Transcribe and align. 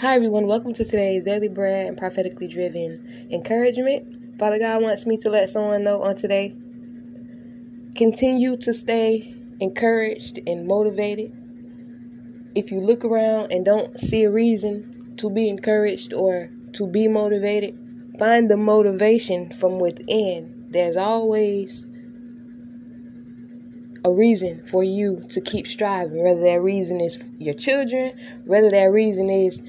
Hi, 0.00 0.14
everyone. 0.14 0.46
Welcome 0.46 0.72
to 0.72 0.82
today's 0.82 1.26
Daily 1.26 1.48
Bread 1.48 1.86
and 1.86 1.94
Prophetically 1.94 2.48
Driven 2.48 3.28
Encouragement. 3.30 4.38
Father 4.38 4.58
God 4.58 4.80
wants 4.80 5.04
me 5.04 5.18
to 5.18 5.28
let 5.28 5.50
someone 5.50 5.84
know 5.84 6.00
on 6.00 6.16
today 6.16 6.56
continue 7.94 8.56
to 8.56 8.72
stay 8.72 9.34
encouraged 9.60 10.40
and 10.46 10.66
motivated. 10.66 11.30
If 12.54 12.72
you 12.72 12.80
look 12.80 13.04
around 13.04 13.52
and 13.52 13.62
don't 13.62 14.00
see 14.00 14.24
a 14.24 14.30
reason 14.30 15.16
to 15.18 15.28
be 15.28 15.50
encouraged 15.50 16.14
or 16.14 16.48
to 16.72 16.86
be 16.86 17.06
motivated, 17.06 17.76
find 18.18 18.50
the 18.50 18.56
motivation 18.56 19.50
from 19.50 19.74
within. 19.78 20.66
There's 20.70 20.96
always 20.96 21.84
a 24.02 24.10
reason 24.10 24.64
for 24.64 24.82
you 24.82 25.26
to 25.28 25.42
keep 25.42 25.66
striving, 25.66 26.24
whether 26.24 26.40
that 26.40 26.62
reason 26.62 27.02
is 27.02 27.22
your 27.38 27.52
children, 27.52 28.18
whether 28.46 28.70
that 28.70 28.84
reason 28.84 29.28
is 29.28 29.62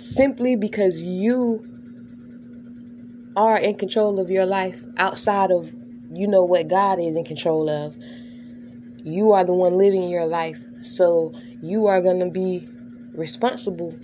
simply 0.00 0.56
because 0.56 1.00
you 1.00 1.66
are 3.36 3.58
in 3.58 3.76
control 3.76 4.18
of 4.18 4.30
your 4.30 4.46
life 4.46 4.84
outside 4.96 5.50
of 5.50 5.74
you 6.12 6.26
know 6.26 6.44
what 6.44 6.68
God 6.68 6.98
is 6.98 7.16
in 7.16 7.24
control 7.24 7.70
of. 7.70 7.96
You 9.04 9.32
are 9.32 9.44
the 9.44 9.54
one 9.54 9.78
living 9.78 10.08
your 10.08 10.26
life. 10.26 10.62
So 10.82 11.32
you 11.62 11.86
are 11.86 12.00
going 12.02 12.20
to 12.20 12.30
be 12.30 12.68
responsible 13.14 13.98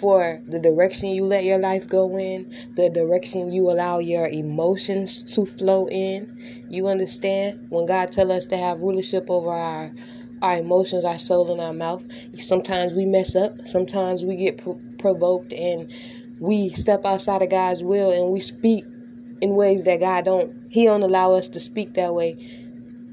for 0.00 0.42
the 0.46 0.58
direction 0.58 1.08
you 1.08 1.24
let 1.24 1.44
your 1.44 1.58
life 1.58 1.88
go 1.88 2.18
in, 2.18 2.52
the 2.74 2.90
direction 2.90 3.50
you 3.50 3.70
allow 3.70 3.98
your 3.98 4.28
emotions 4.28 5.22
to 5.34 5.46
flow 5.46 5.88
in. 5.88 6.66
You 6.68 6.88
understand 6.88 7.66
when 7.70 7.86
God 7.86 8.12
tell 8.12 8.30
us 8.30 8.46
to 8.46 8.56
have 8.56 8.80
rulership 8.80 9.30
over 9.30 9.50
our 9.50 9.92
our 10.46 10.58
emotions, 10.58 11.04
our 11.04 11.18
soul, 11.18 11.50
and 11.50 11.60
our 11.60 11.72
mouth. 11.72 12.04
Sometimes 12.38 12.94
we 12.94 13.04
mess 13.04 13.34
up. 13.34 13.66
Sometimes 13.66 14.24
we 14.24 14.36
get 14.36 14.62
provoked 14.98 15.52
and 15.52 15.92
we 16.38 16.70
step 16.70 17.04
outside 17.04 17.42
of 17.42 17.50
God's 17.50 17.82
will 17.82 18.12
and 18.12 18.32
we 18.32 18.40
speak 18.40 18.84
in 19.40 19.54
ways 19.54 19.84
that 19.84 20.00
God 20.00 20.24
don't. 20.24 20.54
He 20.70 20.84
don't 20.84 21.02
allow 21.02 21.32
us 21.34 21.48
to 21.50 21.60
speak 21.60 21.94
that 21.94 22.14
way. 22.14 22.36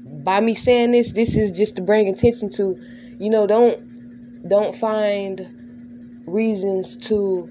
By 0.04 0.40
me 0.40 0.54
saying 0.54 0.92
this, 0.92 1.12
this 1.12 1.34
is 1.34 1.50
just 1.50 1.76
to 1.76 1.82
bring 1.82 2.08
attention 2.08 2.48
to, 2.50 2.78
you 3.18 3.30
know, 3.30 3.46
don't 3.46 4.48
don't 4.48 4.74
find 4.74 6.22
reasons 6.26 6.96
to 6.96 7.48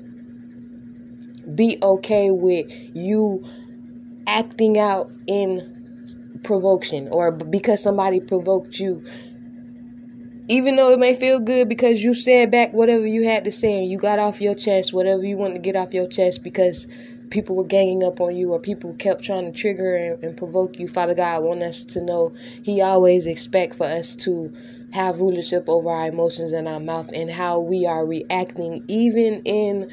be 1.55 1.77
okay 1.83 2.31
with 2.31 2.71
you 2.95 3.43
acting 4.27 4.77
out 4.79 5.11
in 5.27 6.39
provocation 6.43 7.09
or 7.11 7.31
because 7.31 7.81
somebody 7.81 8.19
provoked 8.19 8.79
you 8.79 9.03
even 10.47 10.75
though 10.75 10.91
it 10.91 10.99
may 10.99 11.15
feel 11.15 11.39
good 11.39 11.69
because 11.69 12.03
you 12.03 12.13
said 12.13 12.51
back 12.51 12.73
whatever 12.73 13.05
you 13.05 13.23
had 13.23 13.43
to 13.45 13.51
say 13.51 13.79
and 13.79 13.87
you 13.89 13.97
got 13.97 14.19
off 14.19 14.41
your 14.41 14.55
chest, 14.55 14.93
whatever 14.93 15.23
you 15.23 15.37
wanted 15.37 15.55
to 15.55 15.59
get 15.59 15.75
off 15.75 15.93
your 15.93 16.07
chest 16.07 16.43
because 16.43 16.85
people 17.29 17.55
were 17.55 17.63
ganging 17.63 18.03
up 18.03 18.19
on 18.19 18.35
you 18.35 18.51
or 18.51 18.59
people 18.59 18.93
kept 18.95 19.23
trying 19.23 19.51
to 19.51 19.57
trigger 19.57 19.95
and, 19.95 20.23
and 20.23 20.37
provoke 20.37 20.79
you, 20.79 20.87
Father 20.87 21.15
God 21.15 21.43
want 21.43 21.63
us 21.63 21.83
to 21.85 22.03
know 22.03 22.33
He 22.61 22.81
always 22.81 23.25
expect 23.25 23.75
for 23.75 23.85
us 23.85 24.15
to 24.15 24.53
have 24.91 25.19
rulership 25.21 25.67
over 25.67 25.89
our 25.89 26.07
emotions 26.07 26.51
and 26.51 26.67
our 26.67 26.79
mouth 26.79 27.11
and 27.13 27.31
how 27.31 27.59
we 27.59 27.85
are 27.85 28.05
reacting 28.05 28.83
even 28.87 29.41
in 29.45 29.89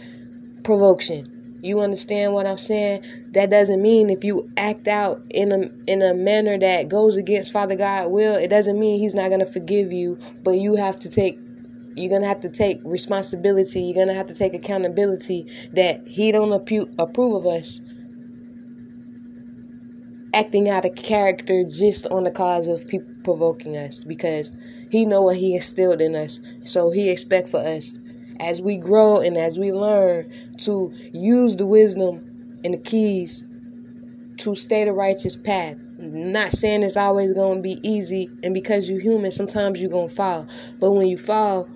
provocation. 0.65 1.40
You 1.63 1.81
understand 1.81 2.33
what 2.33 2.47
I'm 2.47 2.59
saying? 2.59 3.05
That 3.33 3.51
doesn't 3.51 3.83
mean 3.83 4.11
if 4.11 4.25
you 4.25 4.51
act 4.57 4.89
out 4.89 5.23
in 5.31 5.53
a 5.53 5.71
in 5.91 6.03
a 6.03 6.15
manner 6.15 6.59
that 6.59 6.89
goes 6.89 7.17
against 7.17 7.53
Father 7.53 7.77
God 7.77 8.11
will, 8.11 8.37
it 8.37 8.49
doesn't 8.49 8.79
mean 8.79 8.99
he's 8.99 9.15
not 9.15 9.29
going 9.29 9.41
to 9.41 9.47
forgive 9.47 9.93
you, 9.93 10.19
but 10.43 10.53
you 10.53 10.77
have 10.77 10.97
to 11.01 11.09
take 11.09 11.39
you're 11.97 12.09
going 12.09 12.23
to 12.23 12.29
have 12.29 12.41
to 12.41 12.51
take 12.51 12.81
responsibility, 12.85 13.83
you're 13.83 13.95
going 13.95 14.09
to 14.09 14.15
have 14.15 14.27
to 14.27 14.35
take 14.35 14.55
accountability 14.55 15.47
that 15.73 16.07
he 16.07 16.33
don't 16.33 16.53
approve 16.53 17.35
of 17.35 17.47
us 17.47 17.81
acting 20.33 20.69
out 20.69 20.85
of 20.85 20.95
character 20.95 21.65
just 21.65 22.07
on 22.07 22.25
the 22.25 22.31
cause 22.31 22.69
of 22.69 22.87
people 22.87 23.13
provoking 23.25 23.77
us 23.77 24.05
because 24.05 24.55
he 24.91 25.05
know 25.05 25.23
what 25.23 25.37
he 25.37 25.55
instilled 25.55 26.01
in 26.01 26.15
us. 26.15 26.41
So 26.65 26.91
he 26.91 27.11
expect 27.11 27.49
for 27.49 27.59
us 27.59 27.99
as 28.41 28.63
we 28.63 28.77
grow 28.77 29.19
and 29.19 29.37
as 29.37 29.59
we 29.59 29.73
learn 29.73 30.33
to 30.59 30.93
use 31.13 31.57
the 31.57 31.67
wisdom 31.67 32.59
and 32.65 32.75
the 32.75 32.79
keys 32.79 33.45
to 34.39 34.55
stay 34.55 34.85
the 34.85 34.93
righteous 34.93 35.37
path. 35.37 35.77
Not 35.99 36.53
saying 36.53 36.83
it's 36.83 36.97
always 36.97 37.35
going 37.35 37.59
to 37.59 37.63
be 37.63 37.79
easy, 37.87 38.31
and 38.43 38.55
because 38.55 38.89
you're 38.89 39.01
human, 39.01 39.31
sometimes 39.31 39.81
you're 39.81 39.91
going 39.91 40.09
to 40.09 40.15
fall. 40.15 40.47
But 40.79 40.93
when 40.93 41.07
you 41.09 41.19
fall, 41.19 41.69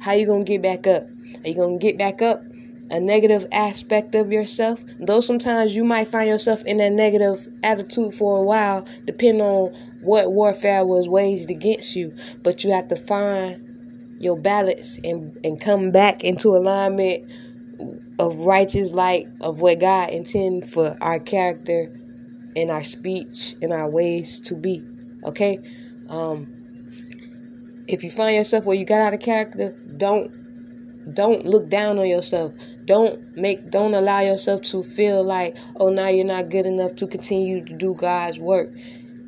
how 0.00 0.12
you 0.12 0.26
going 0.26 0.44
to 0.44 0.50
get 0.50 0.62
back 0.62 0.86
up? 0.86 1.06
Are 1.44 1.48
you 1.48 1.54
going 1.54 1.78
to 1.78 1.82
get 1.82 1.98
back 1.98 2.22
up 2.22 2.42
a 2.90 3.00
negative 3.00 3.46
aspect 3.52 4.14
of 4.14 4.32
yourself? 4.32 4.82
Though 4.98 5.20
sometimes 5.20 5.76
you 5.76 5.84
might 5.84 6.08
find 6.08 6.28
yourself 6.28 6.62
in 6.62 6.78
that 6.78 6.92
negative 6.92 7.48
attitude 7.62 8.14
for 8.14 8.38
a 8.38 8.42
while, 8.42 8.86
depending 9.04 9.42
on 9.42 9.74
what 10.00 10.32
warfare 10.32 10.86
was 10.86 11.08
waged 11.08 11.50
against 11.50 11.94
you. 11.94 12.16
But 12.42 12.64
you 12.64 12.72
have 12.72 12.88
to 12.88 12.96
find 12.96 13.65
your 14.18 14.38
balance 14.38 14.98
and, 15.04 15.38
and 15.44 15.60
come 15.60 15.90
back 15.90 16.22
into 16.24 16.56
alignment 16.56 17.30
of 18.18 18.34
righteous 18.36 18.92
light 18.92 19.26
of 19.42 19.60
what 19.60 19.80
God 19.80 20.10
intend 20.10 20.68
for 20.68 20.96
our 21.00 21.18
character 21.18 21.92
and 22.56 22.70
our 22.70 22.84
speech 22.84 23.54
and 23.60 23.72
our 23.72 23.88
ways 23.88 24.40
to 24.40 24.54
be. 24.54 24.82
Okay? 25.24 25.60
Um 26.08 26.52
if 27.88 28.02
you 28.02 28.10
find 28.10 28.34
yourself 28.34 28.64
where 28.64 28.76
you 28.76 28.84
got 28.84 29.00
out 29.00 29.14
of 29.14 29.20
character, 29.20 29.76
don't 29.96 30.32
don't 31.12 31.46
look 31.46 31.68
down 31.68 31.98
on 31.98 32.08
yourself. 32.08 32.52
Don't 32.84 33.36
make 33.36 33.70
don't 33.70 33.94
allow 33.94 34.20
yourself 34.20 34.62
to 34.62 34.82
feel 34.82 35.22
like, 35.22 35.56
oh 35.76 35.90
now 35.90 36.08
you're 36.08 36.24
not 36.24 36.48
good 36.48 36.66
enough 36.66 36.96
to 36.96 37.06
continue 37.06 37.64
to 37.64 37.74
do 37.74 37.94
God's 37.94 38.38
work. 38.38 38.70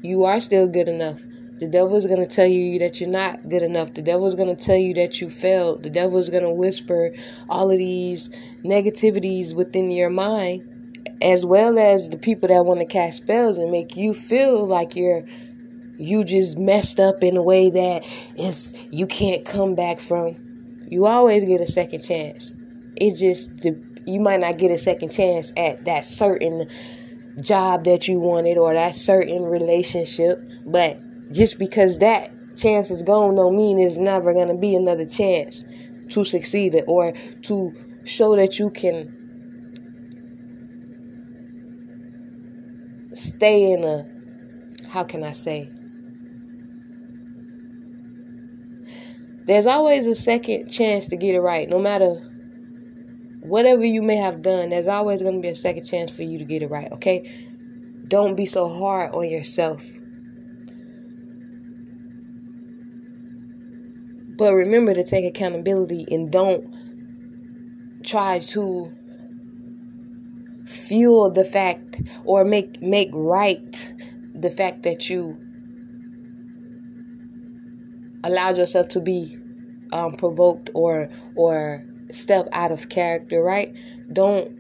You 0.02 0.24
are 0.24 0.40
still 0.40 0.68
good 0.68 0.88
enough. 0.88 1.22
The 1.58 1.68
devil 1.68 1.96
is 1.96 2.06
going 2.06 2.20
to 2.20 2.26
tell 2.26 2.46
you 2.46 2.78
that 2.78 3.00
you're 3.00 3.10
not 3.10 3.48
good 3.48 3.62
enough. 3.62 3.94
The 3.94 4.02
devil 4.02 4.26
is 4.26 4.36
going 4.36 4.54
to 4.54 4.64
tell 4.64 4.76
you 4.76 4.94
that 4.94 5.20
you 5.20 5.28
failed. 5.28 5.82
The 5.82 5.90
devil 5.90 6.18
is 6.18 6.28
going 6.28 6.44
to 6.44 6.52
whisper 6.52 7.12
all 7.48 7.70
of 7.70 7.78
these 7.78 8.30
negativities 8.64 9.54
within 9.54 9.90
your 9.90 10.10
mind, 10.10 11.18
as 11.20 11.44
well 11.44 11.76
as 11.78 12.10
the 12.10 12.18
people 12.18 12.48
that 12.48 12.64
want 12.64 12.78
to 12.80 12.86
cast 12.86 13.18
spells 13.18 13.58
and 13.58 13.72
make 13.72 13.96
you 13.96 14.14
feel 14.14 14.66
like 14.66 14.94
you're 14.94 15.24
you 15.98 16.22
just 16.22 16.56
messed 16.56 17.00
up 17.00 17.24
in 17.24 17.36
a 17.36 17.42
way 17.42 17.70
that 17.70 18.06
is 18.36 18.72
you 18.92 19.06
can't 19.06 19.44
come 19.44 19.74
back 19.74 19.98
from. 19.98 20.36
You 20.88 21.06
always 21.06 21.44
get 21.44 21.60
a 21.60 21.66
second 21.66 22.02
chance. 22.02 22.52
It 22.96 23.16
just 23.16 23.50
you 24.06 24.20
might 24.20 24.40
not 24.40 24.58
get 24.58 24.70
a 24.70 24.78
second 24.78 25.10
chance 25.10 25.52
at 25.56 25.84
that 25.86 26.04
certain 26.04 26.68
job 27.40 27.84
that 27.84 28.06
you 28.06 28.20
wanted 28.20 28.58
or 28.58 28.74
that 28.74 28.94
certain 28.94 29.42
relationship, 29.42 30.38
but 30.64 31.00
just 31.32 31.58
because 31.58 31.98
that 31.98 32.30
chance 32.56 32.90
is 32.90 33.02
gone 33.02 33.36
don't 33.36 33.56
mean 33.56 33.76
there's 33.76 33.98
never 33.98 34.32
to 34.34 34.54
be 34.54 34.74
another 34.74 35.04
chance 35.04 35.64
to 36.08 36.24
succeed 36.24 36.74
it 36.74 36.84
or 36.88 37.12
to 37.42 37.72
show 38.04 38.34
that 38.36 38.58
you 38.58 38.70
can 38.70 39.14
stay 43.14 43.72
in 43.72 43.84
a 43.84 44.06
how 44.88 45.04
can 45.04 45.22
I 45.22 45.32
say? 45.32 45.70
There's 49.44 49.66
always 49.66 50.06
a 50.06 50.14
second 50.14 50.68
chance 50.68 51.06
to 51.08 51.16
get 51.16 51.34
it 51.34 51.40
right. 51.40 51.68
No 51.68 51.78
matter 51.78 52.14
whatever 53.40 53.84
you 53.84 54.02
may 54.02 54.16
have 54.16 54.42
done 54.42 54.68
there's 54.68 54.86
always 54.86 55.22
going 55.22 55.34
to 55.34 55.40
be 55.40 55.48
a 55.48 55.54
second 55.54 55.84
chance 55.84 56.14
for 56.14 56.22
you 56.22 56.38
to 56.38 56.44
get 56.44 56.62
it 56.62 56.70
right 56.70 56.90
okay? 56.92 57.46
Don't 58.06 58.34
be 58.34 58.46
so 58.46 58.68
hard 58.68 59.14
on 59.14 59.28
yourself 59.28 59.86
But 64.38 64.54
remember 64.54 64.94
to 64.94 65.02
take 65.02 65.24
accountability 65.26 66.06
and 66.10 66.30
don't 66.30 66.64
try 68.04 68.38
to 68.38 68.92
fuel 70.64 71.30
the 71.30 71.44
fact 71.44 72.00
or 72.24 72.44
make 72.44 72.80
make 72.80 73.10
right 73.12 73.94
the 74.34 74.48
fact 74.48 74.84
that 74.84 75.10
you 75.10 75.36
allowed 78.22 78.58
yourself 78.58 78.88
to 78.88 79.00
be 79.00 79.36
um, 79.92 80.14
provoked 80.14 80.70
or 80.72 81.08
or 81.34 81.84
step 82.12 82.48
out 82.52 82.70
of 82.70 82.88
character, 82.88 83.42
right? 83.42 83.76
Don't 84.12 84.56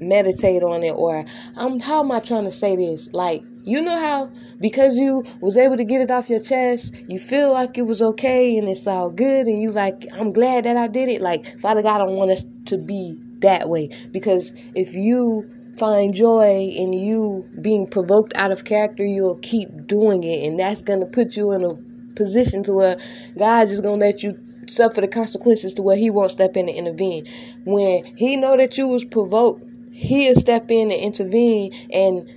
meditate 0.00 0.62
on 0.62 0.82
it 0.82 0.92
or 0.92 1.24
um 1.56 1.80
how 1.80 2.02
am 2.02 2.12
I 2.12 2.20
trying 2.20 2.44
to 2.44 2.52
say 2.52 2.76
this? 2.76 3.10
Like 3.12 3.44
you 3.68 3.82
know 3.82 3.98
how 3.98 4.32
because 4.60 4.96
you 4.96 5.22
was 5.40 5.56
able 5.56 5.76
to 5.76 5.84
get 5.84 6.00
it 6.00 6.10
off 6.10 6.30
your 6.30 6.40
chest, 6.40 7.04
you 7.08 7.18
feel 7.18 7.52
like 7.52 7.76
it 7.76 7.82
was 7.82 8.00
okay 8.00 8.56
and 8.56 8.68
it's 8.68 8.86
all 8.86 9.10
good 9.10 9.46
and 9.46 9.60
you 9.60 9.70
like 9.70 10.06
I'm 10.14 10.30
glad 10.30 10.64
that 10.64 10.76
I 10.76 10.88
did 10.88 11.08
it. 11.08 11.20
Like 11.20 11.58
Father 11.58 11.82
God 11.82 11.98
don't 11.98 12.14
want 12.16 12.30
us 12.30 12.44
to 12.66 12.78
be 12.78 13.18
that 13.40 13.68
way 13.68 13.90
because 14.10 14.52
if 14.74 14.94
you 14.94 15.50
find 15.78 16.14
joy 16.14 16.72
in 16.74 16.92
you 16.92 17.48
being 17.60 17.86
provoked 17.86 18.32
out 18.34 18.50
of 18.50 18.64
character, 18.64 19.04
you'll 19.04 19.38
keep 19.38 19.86
doing 19.86 20.24
it 20.24 20.46
and 20.46 20.58
that's 20.58 20.82
going 20.82 21.00
to 21.00 21.06
put 21.06 21.36
you 21.36 21.52
in 21.52 21.62
a 21.62 21.76
position 22.16 22.62
to 22.64 22.72
where 22.72 22.96
God's 23.38 23.70
just 23.70 23.82
gonna 23.82 23.96
let 23.96 24.22
you 24.22 24.38
suffer 24.66 25.00
the 25.00 25.08
consequences 25.08 25.72
to 25.74 25.82
where 25.82 25.96
He 25.96 26.10
won't 26.10 26.32
step 26.32 26.56
in 26.56 26.68
and 26.68 26.76
intervene. 26.76 27.26
When 27.64 28.04
He 28.16 28.36
know 28.36 28.56
that 28.56 28.76
you 28.76 28.88
was 28.88 29.04
provoked, 29.04 29.64
He'll 29.92 30.34
step 30.36 30.70
in 30.70 30.90
and 30.90 31.00
intervene 31.00 31.72
and 31.92 32.28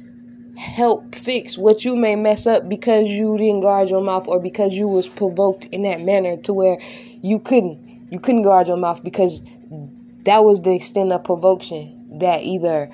help 0.62 1.16
fix 1.16 1.58
what 1.58 1.84
you 1.84 1.96
may 1.96 2.16
mess 2.16 2.46
up 2.46 2.70
because 2.70 3.08
you 3.08 3.36
didn't 3.36 3.62
guard 3.62 3.90
your 3.90 4.02
mouth 4.02 4.28
or 4.28 4.40
because 4.40 4.74
you 4.74 4.88
was 4.88 5.08
provoked 5.08 5.66
in 5.66 5.82
that 5.82 6.00
manner 6.02 6.38
to 6.38 6.54
where 6.54 6.78
you 7.24 7.40
couldn't 7.40 7.80
you 8.12 8.20
couldn't 8.20 8.44
guard 8.44 8.68
your 8.68 8.78
mouth 8.78 9.04
because 9.04 9.42
that 10.26 10.44
was 10.44 10.62
the 10.62 10.76
extent 10.76 11.12
of 11.12 11.24
provocation 11.24 12.20
that 12.20 12.44
either 12.44 12.92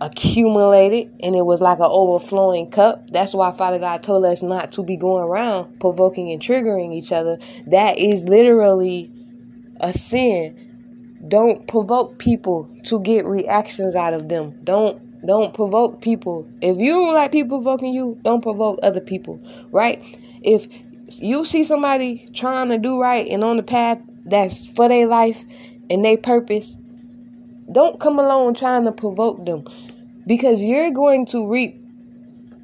accumulated 0.00 1.12
and 1.22 1.36
it 1.36 1.44
was 1.44 1.60
like 1.60 1.78
an 1.78 1.88
overflowing 1.88 2.70
cup. 2.70 3.10
That's 3.10 3.34
why 3.34 3.52
Father 3.52 3.78
God 3.78 4.02
told 4.02 4.24
us 4.24 4.42
not 4.42 4.72
to 4.72 4.82
be 4.82 4.96
going 4.96 5.24
around 5.24 5.78
provoking 5.78 6.30
and 6.30 6.40
triggering 6.40 6.94
each 6.94 7.12
other. 7.12 7.36
That 7.66 7.98
is 7.98 8.26
literally 8.26 9.10
a 9.80 9.92
sin. 9.92 11.18
Don't 11.28 11.68
provoke 11.68 12.18
people 12.18 12.74
to 12.84 12.98
get 13.00 13.26
reactions 13.26 13.94
out 13.94 14.14
of 14.14 14.30
them. 14.30 14.58
Don't 14.64 15.11
don't 15.26 15.54
provoke 15.54 16.00
people. 16.00 16.48
If 16.60 16.78
you 16.78 16.92
don't 16.92 17.14
like 17.14 17.32
people 17.32 17.58
provoking 17.58 17.94
you, 17.94 18.18
don't 18.22 18.42
provoke 18.42 18.78
other 18.82 19.00
people, 19.00 19.40
right? 19.70 20.02
If 20.42 20.68
you 21.20 21.44
see 21.44 21.64
somebody 21.64 22.28
trying 22.34 22.68
to 22.70 22.78
do 22.78 23.00
right 23.00 23.26
and 23.28 23.44
on 23.44 23.56
the 23.56 23.62
path 23.62 23.98
that's 24.24 24.66
for 24.66 24.88
their 24.88 25.06
life 25.06 25.44
and 25.90 26.04
their 26.04 26.16
purpose, 26.16 26.76
don't 27.70 28.00
come 28.00 28.18
along 28.18 28.54
trying 28.54 28.84
to 28.84 28.92
provoke 28.92 29.44
them 29.44 29.64
because 30.26 30.60
you're 30.60 30.90
going 30.90 31.26
to 31.26 31.46
reap 31.46 31.78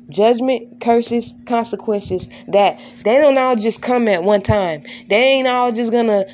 judgment, 0.08 0.80
curses, 0.80 1.34
consequences 1.46 2.28
that 2.48 2.80
they 3.04 3.18
don't 3.18 3.36
all 3.38 3.56
just 3.56 3.82
come 3.82 4.08
at 4.08 4.22
one 4.22 4.40
time. 4.40 4.82
They 5.08 5.16
ain't 5.16 5.48
all 5.48 5.70
just 5.72 5.92
gonna 5.92 6.24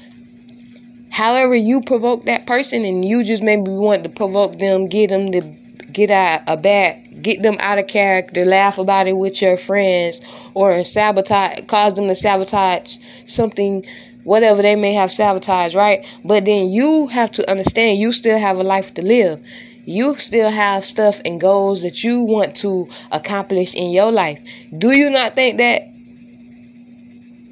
however 1.11 1.55
you 1.55 1.81
provoke 1.81 2.27
that 2.27 2.47
person 2.47 2.85
and 2.85 3.05
you 3.05 3.25
just 3.25 3.43
maybe 3.43 3.71
want 3.71 4.03
to 4.05 4.09
provoke 4.09 4.59
them, 4.59 4.89
get 4.89 5.11
them 5.11 5.31
to 5.33 5.64
get 5.95 6.11
out 6.11 6.43
a 6.47 6.57
bad 6.57 7.23
get 7.23 7.43
them 7.43 7.57
out 7.61 7.79
of 7.79 7.87
character, 7.87 8.45
laugh 8.45 8.77
about 8.77 9.07
it 9.07 9.17
with 9.17 9.41
your 9.41 9.57
friends, 9.57 10.21
or 10.53 10.85
sabotage 10.85 11.61
cause 11.67 11.95
them 11.95 12.09
to 12.09 12.15
sabotage 12.15 12.97
something 13.27 13.85
whatever 14.25 14.63
they 14.63 14.75
may 14.75 14.93
have 14.95 15.13
sabotaged, 15.13 15.75
right? 15.75 16.05
But 16.25 16.45
then 16.45 16.69
you 16.69 17.07
have 17.09 17.31
to 17.33 17.51
understand 17.51 17.99
you 17.99 18.13
still 18.13 18.39
have 18.39 18.59
a 18.59 18.65
life 18.65 18.95
to 18.95 19.03
live. 19.03 19.45
You 19.87 20.17
still 20.17 20.51
have 20.51 20.85
stuff 20.85 21.21
and 21.25 21.41
goals 21.41 21.83
that 21.83 22.03
you 22.03 22.25
want 22.25 22.57
to 22.57 22.89
accomplish 23.13 23.75
in 23.75 23.91
your 23.91 24.11
life. 24.11 24.41
Do 24.77 24.99
you 24.99 25.11
not 25.11 25.37
think 25.37 25.59
that 25.59 25.89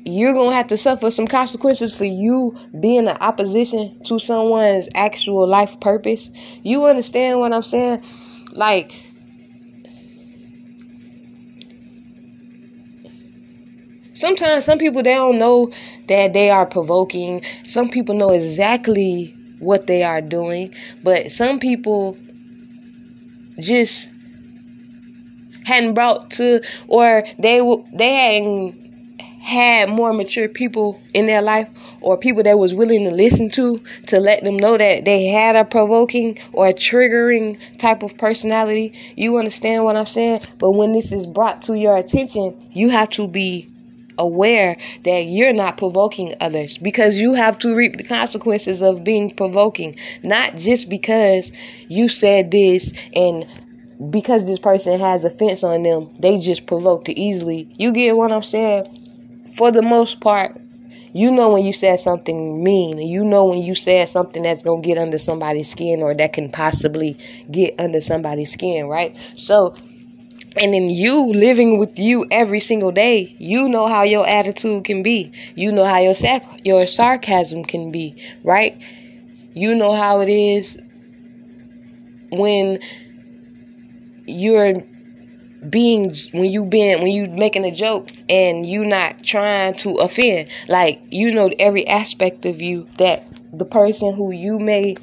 you're 0.04 0.32
to 0.32 0.50
have 0.56 0.66
to 0.68 0.76
suffer 0.76 1.10
some 1.10 1.26
consequences 1.26 1.94
for 1.94 2.04
you 2.04 2.56
being 2.80 3.06
in 3.06 3.16
opposition 3.20 4.02
to 4.04 4.18
someone's 4.18 4.88
actual 4.94 5.46
life 5.46 5.78
purpose? 5.80 6.30
You 6.62 6.86
understand 6.86 7.38
what 7.38 7.52
I'm 7.52 7.62
saying? 7.62 8.02
Like, 8.52 8.92
sometimes 14.14 14.64
some 14.64 14.78
people 14.78 15.02
they 15.02 15.14
don't 15.14 15.38
know 15.38 15.72
that 16.08 16.32
they 16.32 16.50
are 16.50 16.66
provoking. 16.66 17.42
Some 17.66 17.88
people 17.88 18.14
know 18.14 18.30
exactly 18.30 19.34
what 19.58 19.86
they 19.86 20.02
are 20.02 20.20
doing, 20.20 20.74
but 21.02 21.32
some 21.32 21.58
people 21.58 22.16
just 23.58 24.10
hadn't 25.64 25.94
brought 25.94 26.30
to 26.32 26.60
or 26.88 27.24
they 27.38 27.60
they 27.92 28.14
hadn't 28.14 29.20
had 29.40 29.88
more 29.88 30.12
mature 30.12 30.48
people 30.48 31.00
in 31.14 31.26
their 31.26 31.42
life 31.42 31.68
or 32.02 32.16
people 32.16 32.42
that 32.42 32.58
was 32.58 32.74
willing 32.74 33.04
to 33.04 33.10
listen 33.10 33.50
to 33.50 33.82
to 34.08 34.20
let 34.20 34.44
them 34.44 34.56
know 34.56 34.76
that 34.76 35.04
they 35.04 35.26
had 35.26 35.56
a 35.56 35.64
provoking 35.64 36.38
or 36.52 36.68
a 36.68 36.74
triggering 36.74 37.58
type 37.78 38.02
of 38.02 38.16
personality. 38.18 38.92
You 39.16 39.36
understand 39.38 39.84
what 39.84 39.96
I'm 39.96 40.06
saying? 40.06 40.42
But 40.58 40.72
when 40.72 40.92
this 40.92 41.12
is 41.12 41.26
brought 41.26 41.62
to 41.62 41.74
your 41.74 41.96
attention, 41.96 42.56
you 42.72 42.90
have 42.90 43.10
to 43.10 43.28
be 43.28 43.72
aware 44.18 44.76
that 45.04 45.26
you're 45.26 45.52
not 45.52 45.76
provoking 45.76 46.34
others 46.40 46.78
because 46.78 47.16
you 47.16 47.34
have 47.34 47.58
to 47.60 47.74
reap 47.74 47.96
the 47.96 48.04
consequences 48.04 48.82
of 48.82 49.04
being 49.04 49.34
provoking, 49.34 49.96
not 50.22 50.56
just 50.56 50.88
because 50.88 51.50
you 51.88 52.08
said 52.08 52.50
this 52.50 52.92
and 53.14 53.46
because 54.10 54.46
this 54.46 54.58
person 54.58 54.98
has 54.98 55.24
offense 55.24 55.62
on 55.62 55.82
them, 55.82 56.10
they 56.18 56.38
just 56.38 56.66
provoked 56.66 57.08
it 57.08 57.18
easily. 57.18 57.72
You 57.78 57.92
get 57.92 58.16
what 58.16 58.32
I'm 58.32 58.42
saying? 58.42 58.98
For 59.56 59.70
the 59.70 59.82
most 59.82 60.20
part, 60.20 60.60
you 61.12 61.30
know 61.30 61.50
when 61.50 61.64
you 61.64 61.72
said 61.72 62.00
something 62.00 62.62
mean, 62.62 62.98
you 62.98 63.24
know 63.24 63.44
when 63.46 63.58
you 63.58 63.74
said 63.74 64.08
something 64.08 64.42
that's 64.42 64.62
gonna 64.62 64.80
get 64.82 64.98
under 64.98 65.18
somebody's 65.18 65.70
skin 65.70 66.02
or 66.02 66.14
that 66.14 66.32
can 66.32 66.50
possibly 66.50 67.16
get 67.50 67.74
under 67.78 68.00
somebody's 68.00 68.52
skin, 68.52 68.86
right? 68.86 69.16
So 69.36 69.74
and 70.56 70.74
in 70.74 70.90
you 70.90 71.32
living 71.32 71.78
with 71.78 71.98
you 71.98 72.26
every 72.30 72.60
single 72.60 72.92
day, 72.92 73.34
you 73.38 73.68
know 73.68 73.86
how 73.88 74.02
your 74.02 74.26
attitude 74.28 74.84
can 74.84 75.02
be. 75.02 75.32
You 75.54 75.72
know 75.72 75.84
how 75.86 75.98
your 76.00 76.14
sac- 76.14 76.60
your 76.64 76.86
sarcasm 76.86 77.64
can 77.64 77.90
be, 77.90 78.16
right? 78.44 78.80
You 79.54 79.74
know 79.74 79.94
how 79.94 80.20
it 80.20 80.28
is 80.30 80.78
when 82.30 82.78
you're 84.26 84.82
being 85.68 86.14
when 86.32 86.50
you 86.50 86.66
being 86.66 87.00
when 87.00 87.12
you 87.12 87.26
making 87.26 87.64
a 87.64 87.70
joke 87.70 88.08
and 88.28 88.66
you 88.66 88.84
not 88.84 89.22
trying 89.22 89.74
to 89.74 89.90
offend 89.96 90.48
like 90.68 91.00
you 91.10 91.32
know 91.32 91.50
every 91.58 91.86
aspect 91.86 92.44
of 92.44 92.60
you 92.60 92.86
that 92.98 93.24
the 93.52 93.64
person 93.64 94.12
who 94.14 94.32
you 94.32 94.58
may 94.58 94.96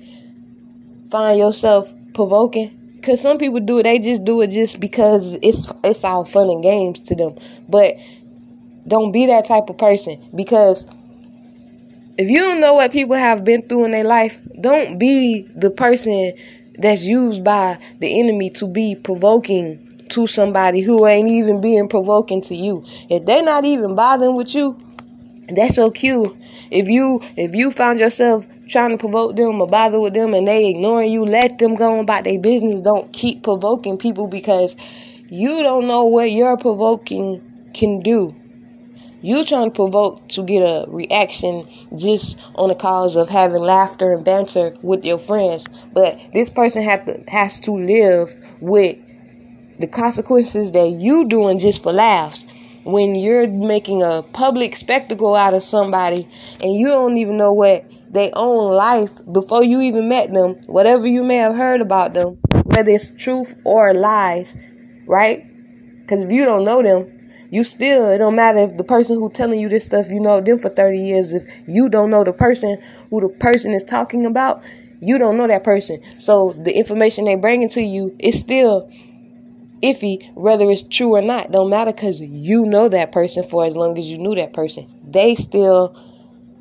find 1.10 1.40
yourself 1.40 1.94
provoking. 2.14 2.76
Because 2.96 3.22
some 3.22 3.38
people 3.38 3.62
do 3.62 3.80
it 3.80 3.84
they 3.84 4.00
just 4.00 4.26
do 4.26 4.42
it 4.42 4.50
just 4.50 4.80
because 4.80 5.34
it's 5.42 5.72
it's 5.84 6.04
all 6.04 6.26
fun 6.26 6.50
and 6.50 6.62
games 6.62 7.00
to 7.02 7.16
them. 7.16 7.36
But 7.70 7.96
don't 8.88 9.12
be 9.12 9.28
that 9.28 9.46
type 9.46 9.70
of 9.70 9.78
person 9.78 10.20
because 10.36 10.86
if 12.18 12.30
you 12.30 12.38
don't 12.38 12.60
know 12.60 12.74
what 12.74 12.92
people 12.92 13.16
have 13.16 13.46
been 13.46 13.62
through 13.68 13.86
in 13.86 13.92
their 13.92 14.04
life 14.04 14.38
don't 14.60 14.98
be 14.98 15.48
the 15.56 15.70
person 15.70 16.34
that's 16.78 17.02
used 17.02 17.44
by 17.44 17.78
the 18.00 18.20
enemy 18.20 18.50
to 18.50 18.68
be 18.68 18.96
provoking 18.96 19.89
to 20.10 20.28
somebody 20.28 20.82
who 20.82 21.06
ain't 21.08 21.30
even 21.30 21.62
being 21.62 21.88
provoking 21.88 22.42
to 22.44 22.56
you. 22.56 22.84
If 23.10 23.26
they're 23.26 23.44
not 23.44 23.66
even 23.66 23.96
bothering 23.96 24.36
with 24.36 24.54
you, 24.54 24.80
that's 25.50 25.76
so 25.76 25.92
cute. 25.92 26.36
If 26.72 26.88
you 26.88 27.22
if 27.36 27.56
you 27.56 27.72
found 27.72 28.00
yourself 28.00 28.48
trying 28.68 28.92
to 28.92 28.98
provoke 28.98 29.36
them 29.36 29.62
or 29.62 29.68
bother 29.68 30.00
with 30.00 30.14
them 30.14 30.34
and 30.34 30.48
they 30.48 30.68
ignoring 30.68 31.12
you, 31.12 31.26
let 31.26 31.58
them 31.58 31.76
go 31.76 32.00
about 32.00 32.24
their 32.24 32.40
business. 32.40 32.82
Don't 32.82 33.12
keep 33.12 33.44
provoking 33.44 33.98
people 33.98 34.28
because 34.28 34.76
you 35.30 35.64
don't 35.64 35.88
know 35.88 36.06
what 36.06 36.32
your 36.32 36.58
provoking 36.58 37.42
can 37.74 38.00
do. 38.00 38.36
You 39.22 39.44
trying 39.44 39.70
to 39.72 39.76
provoke 39.76 40.30
to 40.30 40.44
get 40.44 40.62
a 40.62 40.90
reaction 40.90 41.68
just 41.98 42.38
on 42.56 42.70
the 42.70 42.76
cause 42.76 43.18
of 43.18 43.30
having 43.30 43.62
laughter 43.62 44.14
and 44.14 44.24
banter 44.24 44.74
with 44.82 45.04
your 45.04 45.18
friends, 45.18 45.68
but 45.92 46.26
this 46.34 46.50
person 46.50 46.84
have 46.84 47.06
to 47.06 47.24
has 47.28 47.60
to 47.62 47.72
live 47.72 48.34
with 48.62 48.98
the 49.80 49.88
consequences 49.88 50.72
that 50.74 50.90
you 50.90 51.26
doing 51.26 51.60
just 51.60 51.84
for 51.84 51.92
laughs. 51.94 52.46
When 52.84 53.16
you're 53.16 53.48
making 53.48 54.04
a 54.04 54.24
public 54.24 54.76
spectacle 54.76 55.36
out 55.36 55.54
of 55.54 55.64
somebody 55.64 56.28
and 56.62 56.74
you 56.74 56.88
don't 56.88 57.18
even 57.18 57.38
know 57.38 57.54
what 57.54 57.86
they 58.10 58.32
own 58.32 58.74
life 58.74 59.12
before 59.32 59.64
you 59.64 59.82
even 59.82 60.10
met 60.10 60.34
them, 60.34 60.56
whatever 60.68 61.08
you 61.08 61.24
may 61.24 61.36
have 61.36 61.56
heard 61.56 61.82
about 61.82 62.14
them, 62.14 62.40
whether 62.64 62.92
it's 62.92 63.10
truth 63.12 63.56
or 63.66 63.94
lies, 63.94 64.56
right? 65.08 65.46
Because 66.02 66.24
if 66.24 66.32
you 66.32 66.46
don't 66.46 66.64
know 66.64 66.82
them, 66.82 67.20
you 67.52 67.64
still 67.64 68.10
it 68.10 68.20
don't 68.20 68.36
matter 68.36 68.60
if 68.60 68.78
the 68.78 68.84
person 68.84 69.16
who 69.16 69.30
telling 69.30 69.60
you 69.60 69.70
this 69.70 69.86
stuff 69.86 70.10
you 70.10 70.20
know 70.20 70.40
them 70.40 70.58
for 70.58 70.70
30 70.70 71.00
years. 71.00 71.34
If 71.34 71.44
you 71.68 71.90
don't 71.90 72.10
know 72.10 72.24
the 72.24 72.34
person 72.34 72.78
who 73.10 73.22
the 73.22 73.30
person 73.30 73.74
is 73.74 73.84
talking 73.84 74.26
about 74.26 74.64
you 75.02 75.18
don't 75.18 75.38
know 75.38 75.48
that 75.48 75.64
person. 75.64 76.02
So 76.20 76.52
the 76.52 76.76
information 76.76 77.26
they 77.26 77.36
bringing 77.36 77.70
to 77.70 77.82
you 77.82 78.16
is 78.20 78.40
still 78.40 78.92
iffy 79.82 80.34
whether 80.34 80.70
it's 80.70 80.82
true 80.82 81.16
or 81.16 81.22
not. 81.22 81.52
Don't 81.52 81.70
matter 81.70 81.92
because 81.92 82.20
you 82.20 82.66
know 82.66 82.90
that 82.90 83.12
person 83.12 83.44
for 83.44 83.66
as 83.66 83.76
long 83.76 83.98
as 83.98 84.08
you 84.08 84.18
knew 84.18 84.36
that 84.36 84.54
person. 84.54 84.88
They 85.08 85.36
still 85.36 85.96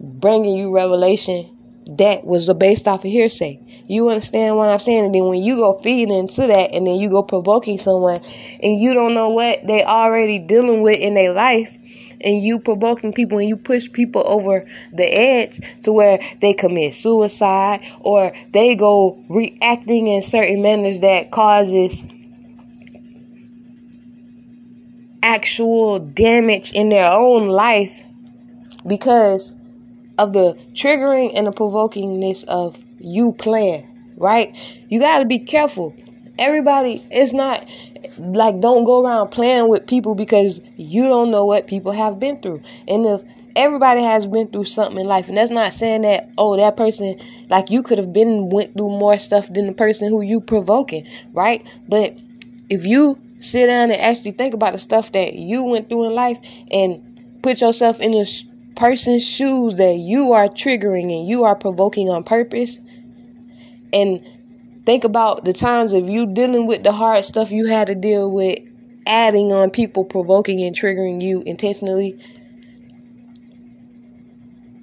bringing 0.01 0.57
you 0.57 0.75
revelation 0.75 1.55
that 1.97 2.25
was 2.25 2.53
based 2.55 2.87
off 2.87 3.05
of 3.05 3.11
hearsay. 3.11 3.61
You 3.87 4.11
understand 4.11 4.57
what 4.57 4.69
I'm 4.69 4.79
saying? 4.79 5.07
And 5.07 5.15
then 5.15 5.25
when 5.25 5.41
you 5.41 5.57
go 5.57 5.79
feeding 5.81 6.15
into 6.15 6.47
that 6.47 6.75
and 6.75 6.87
then 6.87 6.97
you 6.97 7.09
go 7.09 7.23
provoking 7.23 7.79
someone 7.79 8.21
and 8.63 8.79
you 8.79 8.93
don't 8.93 9.15
know 9.15 9.31
what 9.31 9.67
they 9.67 9.83
already 9.83 10.39
dealing 10.39 10.83
with 10.83 10.99
in 10.99 11.15
their 11.15 11.33
life 11.33 11.79
and 12.21 12.43
you 12.43 12.59
provoking 12.59 13.13
people 13.13 13.39
and 13.39 13.49
you 13.49 13.57
push 13.57 13.91
people 13.91 14.23
over 14.27 14.69
the 14.93 15.05
edge 15.05 15.61
to 15.83 15.93
where 15.93 16.21
they 16.41 16.53
commit 16.53 16.95
suicide 16.95 17.83
or 18.01 18.35
they 18.53 18.75
go 18.75 19.23
reacting 19.31 20.09
in 20.09 20.21
certain 20.21 20.61
manners 20.61 21.01
that 21.01 21.31
causes 21.31 22.05
actual 25.29 25.99
damage 25.99 26.73
in 26.73 26.89
their 26.89 27.13
own 27.13 27.45
life 27.45 28.03
because 28.87 29.53
of 30.17 30.33
the 30.33 30.59
triggering 30.73 31.33
and 31.35 31.47
the 31.47 31.53
provokingness 31.53 32.45
of 32.45 32.79
you 32.99 33.35
playing, 33.35 33.87
right? 34.17 34.57
You 34.89 34.99
got 34.99 35.19
to 35.19 35.27
be 35.27 35.39
careful. 35.39 35.95
Everybody 36.39 37.05
is 37.11 37.35
not 37.35 37.69
like 38.17 38.59
don't 38.61 38.85
go 38.85 39.05
around 39.05 39.29
playing 39.29 39.69
with 39.69 39.87
people 39.87 40.15
because 40.15 40.63
you 40.79 41.07
don't 41.09 41.31
know 41.31 41.45
what 41.45 41.67
people 41.67 41.93
have 41.93 42.19
been 42.19 42.41
through. 42.41 42.63
And 42.89 43.05
if 43.05 43.23
everybody 43.55 44.01
has 44.01 44.27
been 44.27 44.49
through 44.49 44.65
something 44.65 44.99
in 44.99 45.07
life 45.07 45.29
and 45.29 45.37
that's 45.37 45.51
not 45.51 45.75
saying 45.75 46.03
that 46.03 46.31
oh 46.39 46.57
that 46.57 46.77
person 46.77 47.21
like 47.51 47.71
you 47.71 47.83
could 47.83 47.99
have 47.99 48.13
been 48.13 48.49
went 48.51 48.73
through 48.75 48.89
more 48.89 49.19
stuff 49.19 49.53
than 49.53 49.67
the 49.67 49.73
person 49.75 50.09
who 50.09 50.23
you 50.23 50.41
provoking, 50.41 51.07
right? 51.33 51.67
But 51.87 52.17
if 52.71 52.87
you 52.87 53.21
sit 53.41 53.67
down 53.67 53.91
and 53.91 54.01
actually 54.01 54.33
think 54.33 54.55
about 54.55 54.73
the 54.73 54.79
stuff 54.79 55.13
that 55.13 55.35
you 55.35 55.65
went 55.65 55.89
through 55.89 56.07
in 56.07 56.15
life 56.15 56.39
and 56.71 57.41
put 57.43 57.61
yourself 57.61 58.01
in 58.01 58.13
the 58.13 58.45
person's 58.77 59.27
shoes 59.27 59.75
that 59.77 59.97
you 59.97 60.33
are 60.33 60.49
triggering 60.49 61.13
and 61.17 61.27
you 61.27 61.45
are 61.45 61.57
provoking 61.57 62.09
on 62.09 62.25
purpose. 62.25 62.79
And 63.93 64.27
think 64.87 65.05
about 65.05 65.45
the 65.45 65.53
times 65.53 65.93
of 65.93 66.09
you 66.09 66.27
dealing 66.27 66.67
with 66.67 66.83
the 66.83 66.93
hard 66.93 67.25
stuff 67.25 67.51
you 67.51 67.67
had 67.67 67.89
to 67.89 67.95
deal 67.95 68.31
with 68.31 68.59
adding 69.07 69.53
on 69.53 69.71
people 69.71 70.05
provoking 70.05 70.63
and 70.63 70.77
triggering 70.77 71.23
you 71.23 71.43
intentionally. 71.47 72.21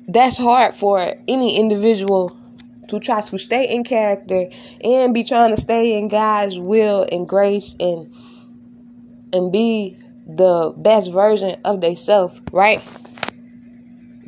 That's 0.07 0.37
hard 0.37 0.73
for 0.73 1.15
any 1.27 1.57
individual 1.59 2.37
to 2.87 2.99
try 2.99 3.21
to 3.21 3.37
stay 3.37 3.73
in 3.73 3.83
character 3.83 4.47
and 4.83 5.13
be 5.13 5.23
trying 5.23 5.55
to 5.55 5.61
stay 5.61 5.97
in 5.97 6.07
God's 6.07 6.59
will 6.59 7.07
and 7.11 7.27
grace 7.27 7.75
and 7.79 8.13
and 9.35 9.51
be 9.51 9.97
the 10.27 10.73
best 10.77 11.11
version 11.11 11.59
of 11.63 11.81
themselves, 11.81 12.41
right? 12.51 12.81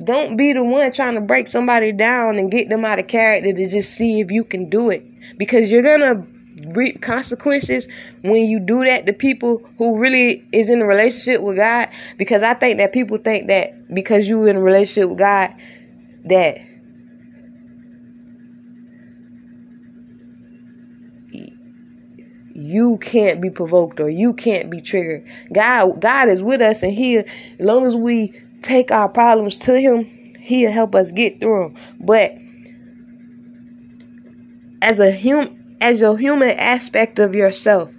Don't 0.03 0.37
be 0.37 0.53
the 0.53 0.63
one 0.63 0.91
trying 0.91 1.15
to 1.15 1.21
break 1.21 1.47
somebody 1.47 1.91
down 1.91 2.37
and 2.37 2.51
get 2.51 2.69
them 2.69 2.85
out 2.85 2.99
of 2.99 3.07
character 3.07 3.51
to 3.51 3.69
just 3.69 3.93
see 3.95 4.19
if 4.19 4.31
you 4.31 4.43
can 4.43 4.69
do 4.69 4.91
it. 4.91 5.03
Because 5.37 5.71
you're 5.71 5.81
gonna 5.81 6.25
reap 6.67 7.01
consequences 7.01 7.87
when 8.21 8.45
you 8.45 8.59
do 8.59 8.83
that 8.83 9.05
to 9.05 9.13
people 9.13 9.67
who 9.77 9.97
really 9.97 10.47
is 10.51 10.69
in 10.69 10.81
a 10.81 10.85
relationship 10.85 11.41
with 11.41 11.57
God. 11.57 11.89
Because 12.17 12.43
I 12.43 12.53
think 12.53 12.77
that 12.77 12.93
people 12.93 13.17
think 13.17 13.47
that 13.47 13.93
because 13.93 14.27
you're 14.27 14.47
in 14.47 14.57
a 14.57 14.61
relationship 14.61 15.09
with 15.09 15.19
God, 15.19 15.53
that 16.25 16.59
you 22.57 22.97
can't 22.97 23.39
be 23.39 23.51
provoked 23.51 23.99
or 23.99 24.09
you 24.09 24.33
can't 24.33 24.71
be 24.71 24.81
triggered. 24.81 25.23
God 25.53 26.01
God 26.01 26.27
is 26.27 26.41
with 26.41 26.59
us 26.59 26.81
and 26.81 26.91
he 26.91 27.17
as 27.17 27.25
long 27.59 27.85
as 27.85 27.95
we 27.95 28.33
take 28.63 28.91
our 28.91 29.07
problems 29.07 29.59
to 29.59 29.79
him, 29.79 30.05
he'll 30.39 30.71
help 30.71 30.95
us 30.95 31.11
get 31.11 31.39
through 31.39 31.69
them. 31.69 31.75
But 31.99 32.35
as 34.81 34.99
a 34.99 35.11
human 35.11 35.77
as 35.79 35.99
your 35.99 36.17
human 36.17 36.49
aspect 36.49 37.19
of 37.19 37.35
yourself, 37.35 37.91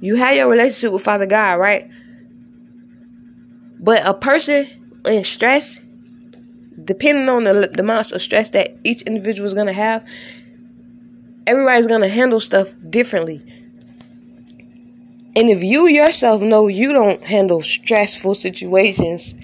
you 0.00 0.14
have 0.14 0.36
your 0.36 0.48
relationship 0.48 0.92
with 0.92 1.02
Father 1.02 1.26
God, 1.26 1.54
right? 1.54 1.90
But 3.80 4.06
a 4.06 4.14
person 4.14 4.66
in 5.04 5.24
stress, 5.24 5.80
depending 6.84 7.28
on 7.28 7.42
the, 7.42 7.68
the 7.72 7.80
amounts 7.80 8.12
of 8.12 8.22
stress 8.22 8.50
that 8.50 8.76
each 8.84 9.02
individual 9.02 9.48
is 9.48 9.54
going 9.54 9.66
to 9.66 9.72
have, 9.72 10.06
everybody's 11.46 11.86
going 11.86 12.02
to 12.02 12.08
handle 12.08 12.40
stuff 12.40 12.72
differently. 12.88 13.42
And 15.34 15.48
if 15.48 15.62
you 15.62 15.86
yourself 15.86 16.42
know 16.42 16.68
you 16.68 16.92
don't 16.92 17.22
handle 17.24 17.62
stressful 17.62 18.34
situations 18.34 19.34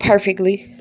perfectly, 0.00 0.74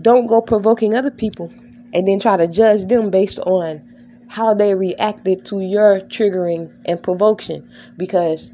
don't 0.00 0.26
go 0.26 0.40
provoking 0.40 0.94
other 0.94 1.10
people 1.10 1.52
and 1.92 2.06
then 2.06 2.20
try 2.20 2.36
to 2.36 2.46
judge 2.46 2.86
them 2.86 3.10
based 3.10 3.40
on 3.40 3.82
how 4.28 4.54
they 4.54 4.74
reacted 4.74 5.44
to 5.46 5.60
your 5.60 6.00
triggering 6.00 6.72
and 6.84 7.02
provocation 7.02 7.68
because 7.96 8.52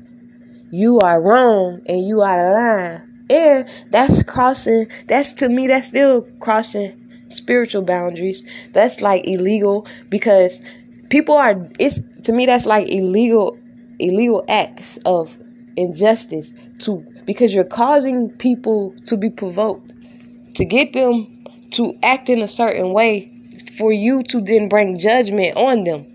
you 0.70 0.98
are 1.00 1.22
wrong 1.22 1.82
and 1.86 2.06
you 2.06 2.20
are 2.20 2.52
line. 2.54 3.24
And 3.28 3.68
that's 3.90 4.22
crossing, 4.22 4.86
that's 5.06 5.32
to 5.34 5.48
me, 5.48 5.66
that's 5.66 5.88
still 5.88 6.22
crossing 6.40 7.01
spiritual 7.32 7.82
boundaries. 7.82 8.44
That's 8.72 9.00
like 9.00 9.26
illegal 9.26 9.86
because 10.08 10.60
people 11.08 11.34
are 11.34 11.68
it's 11.78 12.00
to 12.22 12.32
me 12.32 12.46
that's 12.46 12.66
like 12.66 12.88
illegal 12.88 13.58
illegal 13.98 14.44
acts 14.48 14.98
of 15.04 15.36
injustice 15.76 16.52
to 16.80 17.04
because 17.24 17.54
you're 17.54 17.64
causing 17.64 18.30
people 18.30 18.94
to 19.06 19.16
be 19.16 19.30
provoked 19.30 19.92
to 20.54 20.64
get 20.64 20.92
them 20.92 21.44
to 21.70 21.96
act 22.02 22.28
in 22.28 22.42
a 22.42 22.48
certain 22.48 22.92
way 22.92 23.30
for 23.76 23.92
you 23.92 24.22
to 24.22 24.40
then 24.40 24.68
bring 24.68 24.98
judgment 24.98 25.56
on 25.56 25.84
them 25.84 26.06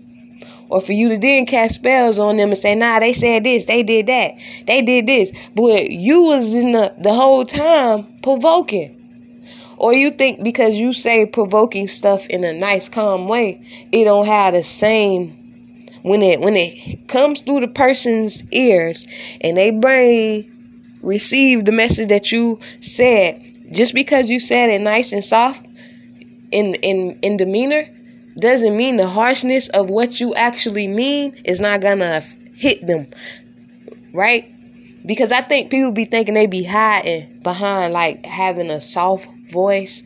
or 0.68 0.80
for 0.80 0.92
you 0.92 1.08
to 1.08 1.18
then 1.18 1.46
cast 1.46 1.76
spells 1.76 2.18
on 2.18 2.36
them 2.36 2.50
and 2.50 2.58
say, 2.58 2.74
nah, 2.74 3.00
they 3.00 3.14
said 3.14 3.44
this, 3.44 3.64
they 3.64 3.82
did 3.82 4.06
that, 4.06 4.34
they 4.66 4.82
did 4.82 5.06
this. 5.06 5.32
But 5.54 5.90
you 5.90 6.22
was 6.22 6.52
in 6.52 6.72
the, 6.72 6.94
the 6.98 7.14
whole 7.14 7.44
time 7.44 8.06
provoking. 8.22 8.94
Or 9.78 9.94
you 9.94 10.10
think 10.10 10.42
because 10.42 10.74
you 10.74 10.92
say 10.92 11.24
provoking 11.24 11.86
stuff 11.86 12.26
in 12.26 12.42
a 12.42 12.52
nice, 12.52 12.88
calm 12.88 13.28
way, 13.28 13.64
it 13.92 14.04
don't 14.04 14.26
have 14.26 14.54
the 14.54 14.64
same 14.64 15.38
when 16.02 16.20
it 16.20 16.40
when 16.40 16.56
it 16.56 17.06
comes 17.06 17.40
through 17.40 17.60
the 17.60 17.68
person's 17.68 18.42
ears 18.52 19.06
and 19.40 19.56
they 19.56 19.70
brain 19.70 20.98
receive 21.00 21.64
the 21.64 21.70
message 21.70 22.08
that 22.08 22.32
you 22.32 22.58
said, 22.80 23.70
just 23.70 23.94
because 23.94 24.28
you 24.28 24.40
said 24.40 24.68
it 24.68 24.80
nice 24.80 25.12
and 25.12 25.24
soft 25.24 25.64
in 26.50 26.74
in 26.76 27.16
in 27.22 27.36
demeanor, 27.36 27.88
doesn't 28.36 28.76
mean 28.76 28.96
the 28.96 29.06
harshness 29.06 29.68
of 29.68 29.90
what 29.90 30.18
you 30.18 30.34
actually 30.34 30.88
mean 30.88 31.40
is 31.44 31.60
not 31.60 31.80
gonna 31.80 32.20
hit 32.52 32.84
them. 32.84 33.06
Right? 34.12 34.52
Because 35.06 35.30
I 35.30 35.42
think 35.42 35.70
people 35.70 35.92
be 35.92 36.04
thinking 36.04 36.34
they 36.34 36.48
be 36.48 36.64
hiding 36.64 37.40
behind 37.42 37.92
like 37.92 38.26
having 38.26 38.70
a 38.72 38.80
soft 38.80 39.28
voice 39.50 40.02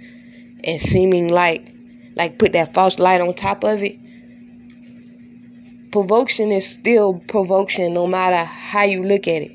and 0.64 0.80
seeming 0.80 1.28
like 1.28 1.72
like 2.16 2.38
put 2.38 2.52
that 2.52 2.74
false 2.74 2.98
light 2.98 3.20
on 3.20 3.34
top 3.34 3.64
of 3.64 3.82
it. 3.82 3.98
Provocation 5.90 6.52
is 6.52 6.68
still 6.68 7.18
provocation 7.18 7.92
no 7.92 8.06
matter 8.06 8.44
how 8.44 8.82
you 8.82 9.02
look 9.02 9.28
at 9.28 9.42
it. 9.42 9.52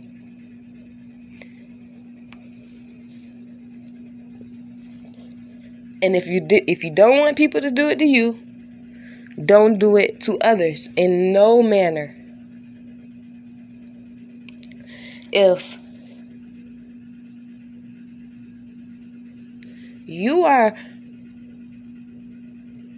And 6.02 6.16
if 6.16 6.28
you 6.28 6.42
di- 6.42 6.64
if 6.68 6.84
you 6.84 6.92
don't 6.92 7.20
want 7.20 7.38
people 7.38 7.62
to 7.62 7.72
do 7.72 7.90
it 7.90 7.98
to 8.00 8.06
you, 8.06 8.40
don't 9.44 9.80
do 9.80 9.98
it 9.98 10.22
to 10.22 10.38
others 10.40 10.90
in 10.96 11.34
no 11.34 11.64
manner. 11.64 12.16
If 15.32 15.78
you 20.08 20.46
are 20.46 20.74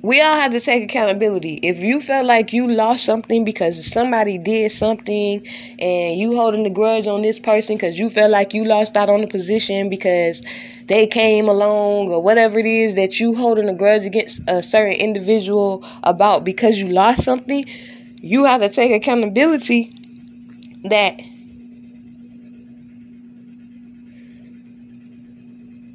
we 0.01 0.21
all 0.21 0.35
have 0.35 0.51
to 0.51 0.61
take 0.61 0.83
accountability. 0.83 1.55
If 1.61 1.79
you 1.79 1.99
felt 1.99 2.25
like 2.25 2.53
you 2.53 2.67
lost 2.67 3.03
something 3.03 3.43
because 3.43 3.85
somebody 3.91 4.37
did 4.37 4.71
something 4.71 5.45
and 5.77 6.17
you 6.17 6.37
holding 6.37 6.63
the 6.63 6.69
grudge 6.69 7.05
on 7.05 7.21
this 7.21 7.37
person 7.37 7.75
because 7.75 7.99
you 7.99 8.09
felt 8.09 8.31
like 8.31 8.53
you 8.53 8.63
lost 8.63 8.95
out 8.95 9.09
on 9.09 9.21
the 9.21 9.27
position 9.27 9.89
because 9.89 10.41
they 10.87 11.05
came 11.05 11.49
along 11.49 12.09
or 12.09 12.23
whatever 12.23 12.59
it 12.59 12.65
is 12.65 12.95
that 12.95 13.19
you 13.19 13.35
holding 13.35 13.67
a 13.67 13.73
grudge 13.73 14.03
against 14.03 14.41
a 14.47 14.63
certain 14.63 14.93
individual 14.93 15.85
about 16.03 16.45
because 16.45 16.79
you 16.79 16.87
lost 16.87 17.23
something, 17.23 17.65
you 18.21 18.45
have 18.45 18.61
to 18.61 18.69
take 18.69 18.93
accountability 18.93 19.93
that 20.85 21.21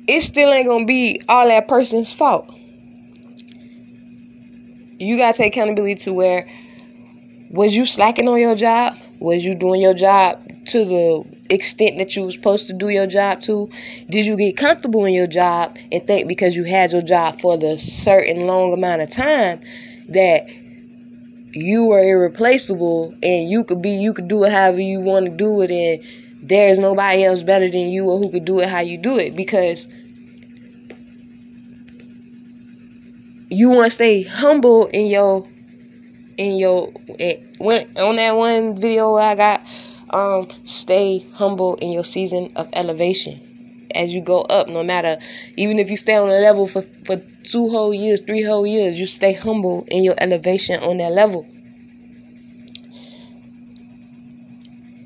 it 0.06 0.22
still 0.22 0.52
ain't 0.52 0.66
gonna 0.66 0.84
be 0.84 1.22
all 1.28 1.46
that 1.48 1.68
person's 1.68 2.12
fault. 2.12 2.50
You 4.98 5.16
gotta 5.16 5.36
take 5.36 5.54
accountability 5.54 5.96
to 5.96 6.12
where 6.12 6.48
was 7.50 7.74
you 7.74 7.86
slacking 7.86 8.28
on 8.28 8.40
your 8.40 8.54
job? 8.54 8.96
Was 9.20 9.44
you 9.44 9.54
doing 9.54 9.80
your 9.80 9.94
job 9.94 10.40
to 10.66 10.84
the 10.84 11.24
extent 11.50 11.98
that 11.98 12.16
you 12.16 12.24
were 12.24 12.32
supposed 12.32 12.66
to 12.66 12.72
do 12.72 12.88
your 12.88 13.06
job 13.06 13.40
to? 13.42 13.68
Did 14.10 14.26
you 14.26 14.36
get 14.36 14.56
comfortable 14.56 15.04
in 15.04 15.14
your 15.14 15.26
job 15.26 15.76
and 15.92 16.06
think 16.06 16.28
because 16.28 16.56
you 16.56 16.64
had 16.64 16.92
your 16.92 17.02
job 17.02 17.40
for 17.40 17.56
the 17.56 17.78
certain 17.78 18.46
long 18.46 18.72
amount 18.72 19.02
of 19.02 19.10
time 19.10 19.60
that 20.08 20.48
you 21.56 21.84
were 21.86 22.02
irreplaceable 22.02 23.14
and 23.22 23.48
you 23.48 23.62
could 23.64 23.80
be 23.80 23.90
you 23.90 24.12
could 24.12 24.28
do 24.28 24.44
it 24.44 24.52
however 24.52 24.80
you 24.80 25.00
want 25.00 25.26
to 25.26 25.30
do 25.30 25.62
it 25.62 25.70
and 25.70 26.02
there's 26.44 26.78
nobody 26.78 27.24
else 27.24 27.42
better 27.42 27.70
than 27.70 27.88
you 27.88 28.04
or 28.04 28.18
who 28.18 28.30
could 28.30 28.44
do 28.44 28.60
it 28.60 28.68
how 28.68 28.80
you 28.80 28.98
do 28.98 29.18
it 29.18 29.34
because 29.34 29.88
you 33.48 33.70
want 33.70 33.86
to 33.86 33.90
stay 33.90 34.22
humble 34.22 34.86
in 34.88 35.06
your 35.06 35.48
in 36.36 36.56
your 36.56 36.88
when 37.58 37.86
on 37.98 38.16
that 38.16 38.36
one 38.36 38.76
video 38.78 39.14
I 39.14 39.34
got 39.34 39.70
um 40.10 40.48
stay 40.64 41.26
humble 41.32 41.76
in 41.76 41.92
your 41.92 42.04
season 42.04 42.52
of 42.56 42.68
elevation. 42.72 43.40
As 43.94 44.12
you 44.12 44.20
go 44.20 44.42
up 44.42 44.68
no 44.68 44.82
matter 44.82 45.16
even 45.56 45.78
if 45.78 45.88
you 45.90 45.96
stay 45.96 46.16
on 46.16 46.28
a 46.28 46.40
level 46.40 46.66
for 46.66 46.82
for 47.06 47.16
two 47.44 47.70
whole 47.70 47.94
years 47.94 48.20
three 48.20 48.42
whole 48.42 48.66
years 48.66 48.98
you 49.00 49.06
stay 49.06 49.32
humble 49.32 49.84
in 49.88 50.02
your 50.04 50.14
elevation 50.18 50.82
on 50.82 50.98
that 50.98 51.12
level 51.12 51.46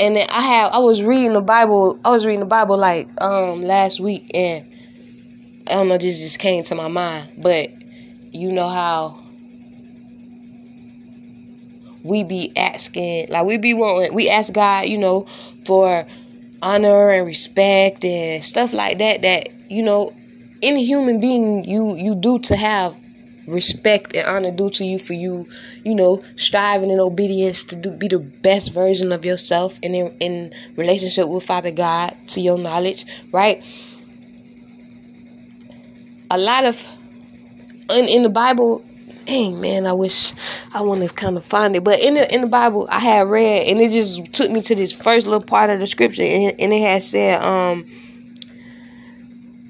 and 0.01 0.17
then 0.17 0.27
i 0.31 0.41
have 0.41 0.73
i 0.73 0.79
was 0.79 1.03
reading 1.03 1.33
the 1.33 1.41
bible 1.41 1.99
i 2.05 2.11
was 2.11 2.25
reading 2.25 2.41
the 2.41 2.47
bible 2.47 2.77
like 2.77 3.09
um 3.23 3.63
last 3.63 4.01
week 4.01 4.31
and 4.35 4.67
i 5.69 5.73
don't 5.75 5.89
know 5.89 5.99
this 5.99 6.19
just 6.19 6.39
came 6.39 6.63
to 6.63 6.75
my 6.75 6.89
mind 6.89 7.31
but 7.39 7.71
you 8.33 8.53
know 8.53 8.69
how 8.69 9.19
we 12.09 12.25
be 12.25 12.53
asking, 12.57 13.27
like 13.29 13.45
we 13.45 13.59
be 13.59 13.75
wanting, 13.75 14.15
we 14.15 14.29
ask 14.29 14.53
God, 14.53 14.87
you 14.87 14.99
know, 14.99 15.27
for 15.65 16.07
honor 16.63 17.11
and 17.11 17.27
respect 17.27 18.05
and 18.05 18.43
stuff 18.43 18.73
like 18.73 18.99
that. 18.99 19.23
That 19.23 19.49
you 19.71 19.83
know, 19.83 20.13
any 20.63 20.85
human 20.85 21.21
being 21.21 21.65
you 21.65 21.97
you 21.97 22.15
do 22.15 22.39
to 22.41 22.57
have 22.57 22.97
respect 23.49 24.15
and 24.15 24.27
honor 24.27 24.51
due 24.51 24.71
to 24.71 24.85
you 24.85 24.99
for 24.99 25.15
you, 25.15 25.49
you 25.85 25.95
know, 25.95 26.23
striving 26.37 26.91
in 26.91 27.01
obedience 27.01 27.65
to 27.65 27.77
do, 27.77 27.91
be 27.91 28.09
the 28.09 28.19
best 28.19 28.73
version 28.73 29.11
of 29.13 29.25
yourself 29.25 29.79
and 29.83 29.95
in, 29.95 30.17
in 30.21 30.53
relationship 30.77 31.29
with 31.29 31.45
Father 31.45 31.71
God 31.71 32.17
to 32.29 32.41
your 32.41 32.59
knowledge, 32.59 33.07
right? 33.33 33.63
A 36.31 36.39
lot 36.39 36.65
of 36.65 36.87
in, 37.91 38.07
in 38.07 38.23
the 38.23 38.29
Bible, 38.29 38.85
man, 39.27 39.87
I 39.87 39.93
wish 39.93 40.33
I 40.73 40.83
want 40.83 41.03
to 41.03 41.15
kind 41.15 41.37
of 41.37 41.45
find 41.45 41.75
it. 41.77 41.85
But 41.85 42.01
in 42.01 42.15
the 42.15 42.35
in 42.35 42.43
the 42.43 42.47
Bible, 42.47 42.87
I 42.91 43.01
had 43.01 43.29
read, 43.29 43.67
and 43.69 43.81
it 43.81 43.91
just 43.91 44.33
took 44.33 44.51
me 44.51 44.63
to 44.63 44.75
this 44.75 44.93
first 44.93 45.27
little 45.27 45.43
part 45.43 45.71
of 45.71 45.81
the 45.81 45.87
scripture, 45.87 46.23
and, 46.23 46.61
and 46.61 46.73
it 46.73 46.81
had 46.81 47.03
said, 47.03 47.43
um, 47.43 47.87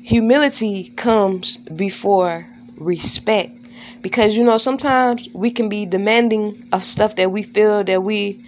humility 0.03 0.93
comes 0.97 1.57
before 1.57 2.47
respect, 2.77 3.58
because 4.03 4.37
you 4.37 4.45
know 4.45 4.59
sometimes 4.59 5.29
we 5.33 5.51
can 5.51 5.69
be 5.69 5.87
demanding 5.87 6.63
of 6.73 6.85
stuff 6.85 7.17
that 7.17 7.31
we 7.31 7.43
feel 7.43 7.85
that 7.85 8.03
we 8.03 8.45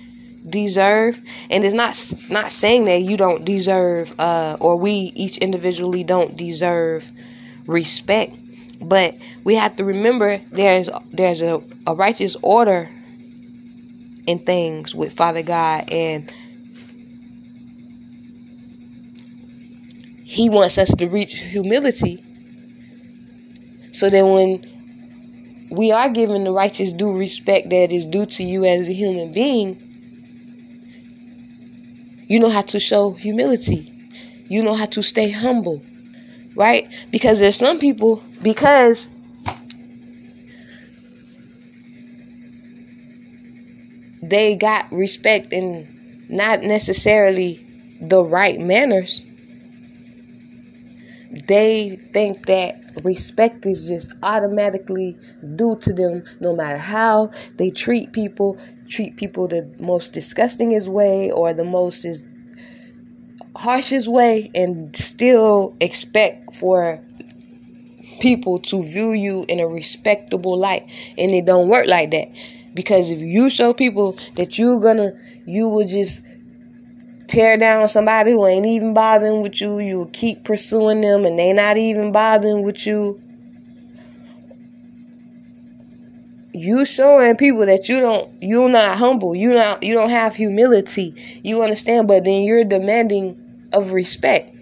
deserve. 0.49 1.21
And 1.51 1.65
it's 1.65 1.75
not 1.75 1.97
not 2.31 2.51
saying 2.51 2.87
that 2.87 3.03
you 3.03 3.17
don't 3.17 3.45
deserve 3.45 4.19
uh 4.19 4.57
or 4.61 4.77
we 4.77 5.13
each 5.15 5.39
individually 5.39 6.05
don't 6.05 6.37
deserve 6.37 7.11
respect. 7.67 8.35
But 8.81 9.17
we 9.45 9.57
have 9.57 9.77
to 9.77 9.85
remember 9.85 10.39
there's 10.53 10.89
there's 11.13 11.43
a, 11.43 11.63
a 11.87 11.95
righteous 11.95 12.37
order 12.43 12.89
in 14.27 14.39
things 14.39 14.95
with 14.95 15.13
Father 15.13 15.43
God 15.43 15.91
and 15.91 16.33
He 20.25 20.49
wants 20.49 20.79
us 20.79 20.95
to 20.95 21.09
reach 21.09 21.39
humility 21.39 22.23
so 23.93 24.09
that 24.09 24.25
when 24.25 24.65
we 25.71 25.93
are 25.93 26.09
given 26.09 26.45
the 26.45 26.53
righteous 26.53 26.93
due 26.93 27.17
respect 27.17 27.71
that 27.71 27.93
is 27.93 28.07
due 28.07 28.27
to 28.27 28.43
you 28.43 28.65
as 28.65 28.89
a 28.89 28.93
human 28.93 29.33
being, 29.33 29.87
you 32.29 32.39
know 32.39 32.49
how 32.49 32.63
to 32.63 32.81
show 32.81 33.13
humility. 33.13 33.93
You 34.49 34.63
know 34.63 34.75
how 34.75 34.87
to 34.87 35.03
stay 35.03 35.31
humble 35.31 35.83
right? 36.55 36.93
Because 37.11 37.39
there's 37.39 37.57
some 37.57 37.79
people 37.79 38.23
because 38.43 39.09
they 44.23 44.57
got 44.57 44.91
respect 44.93 45.53
and 45.53 46.29
not 46.29 46.63
necessarily 46.63 47.67
the 48.01 48.23
right 48.23 48.61
manners. 48.61 49.25
They 51.47 51.97
think 52.13 52.47
that 52.47 52.90
respect 53.05 53.67
is 53.67 53.89
just 53.89 54.13
automatically 54.23 55.17
due 55.57 55.77
to 55.77 55.93
them 55.93 56.25
no 56.41 56.55
matter 56.55 56.79
how 56.79 57.31
they 57.57 57.71
treat 57.71 58.13
people, 58.13 58.59
treat 58.89 59.17
people 59.17 59.49
the 59.49 59.71
most 59.79 60.13
disgustingest 60.13 60.89
way 60.89 61.31
or 61.31 61.53
the 61.55 61.65
most 61.65 62.05
is 62.05 62.23
harshest 63.57 64.09
way 64.09 64.51
and 64.55 64.95
still 64.97 65.77
expect 65.81 66.55
for 66.57 67.03
people 68.21 68.59
to 68.59 68.83
view 68.83 69.13
you 69.13 69.45
in 69.49 69.61
a 69.61 69.67
respectable 69.67 70.59
light. 70.59 70.91
And 71.17 71.31
it 71.33 71.47
don't 71.47 71.69
work 71.69 71.87
like 71.87 72.11
that 72.11 72.29
because 72.75 73.11
if 73.11 73.19
you 73.21 73.51
show 73.51 73.73
people 73.73 74.17
that 74.37 74.59
you're 74.59 74.81
gonna 74.81 75.13
you 75.47 75.69
will 75.69 75.87
just 75.87 76.23
tear 77.31 77.57
down 77.57 77.87
somebody 77.87 78.33
who 78.33 78.45
ain't 78.45 78.67
even 78.67 78.93
bothering 78.93 79.41
with 79.41 79.61
you 79.61 79.79
you 79.79 80.11
keep 80.13 80.43
pursuing 80.43 81.01
them 81.01 81.25
and 81.25 81.39
they 81.39 81.53
not 81.53 81.77
even 81.77 82.11
bothering 82.11 82.63
with 82.65 82.85
you. 82.85 83.23
You 86.53 86.85
showing 86.85 87.37
people 87.37 87.65
that 87.67 87.89
you 87.89 88.01
don't 88.01 88.31
you're 88.43 88.69
not 88.69 88.99
humble 88.99 89.37
you 89.37 89.51
not 89.51 89.83
you 89.85 89.95
don't 89.95 90.11
have 90.11 90.35
humility 90.35 91.15
you 91.45 91.63
understand 91.63 92.09
but 92.09 92.25
then 92.25 92.43
you're 92.43 92.65
demanding 92.65 93.69
of 93.73 93.93
respect. 93.93 94.57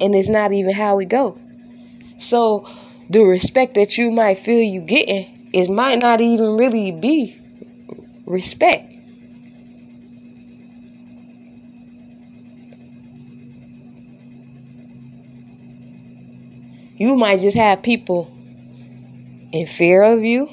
And 0.00 0.14
it's 0.14 0.28
not 0.28 0.52
even 0.52 0.74
how 0.74 0.96
we 0.96 1.06
go. 1.06 1.38
So 2.18 2.68
the 3.08 3.20
respect 3.20 3.74
that 3.74 3.96
you 3.96 4.10
might 4.10 4.38
feel 4.38 4.60
you 4.60 4.82
getting 4.82 5.48
is 5.54 5.70
might 5.70 6.00
not 6.00 6.20
even 6.20 6.58
really 6.58 6.90
be 6.92 7.40
respect 8.26 8.93
you 16.96 17.16
might 17.16 17.40
just 17.40 17.56
have 17.56 17.82
people 17.82 18.30
in 19.52 19.66
fear 19.66 20.02
of 20.02 20.22
you 20.22 20.48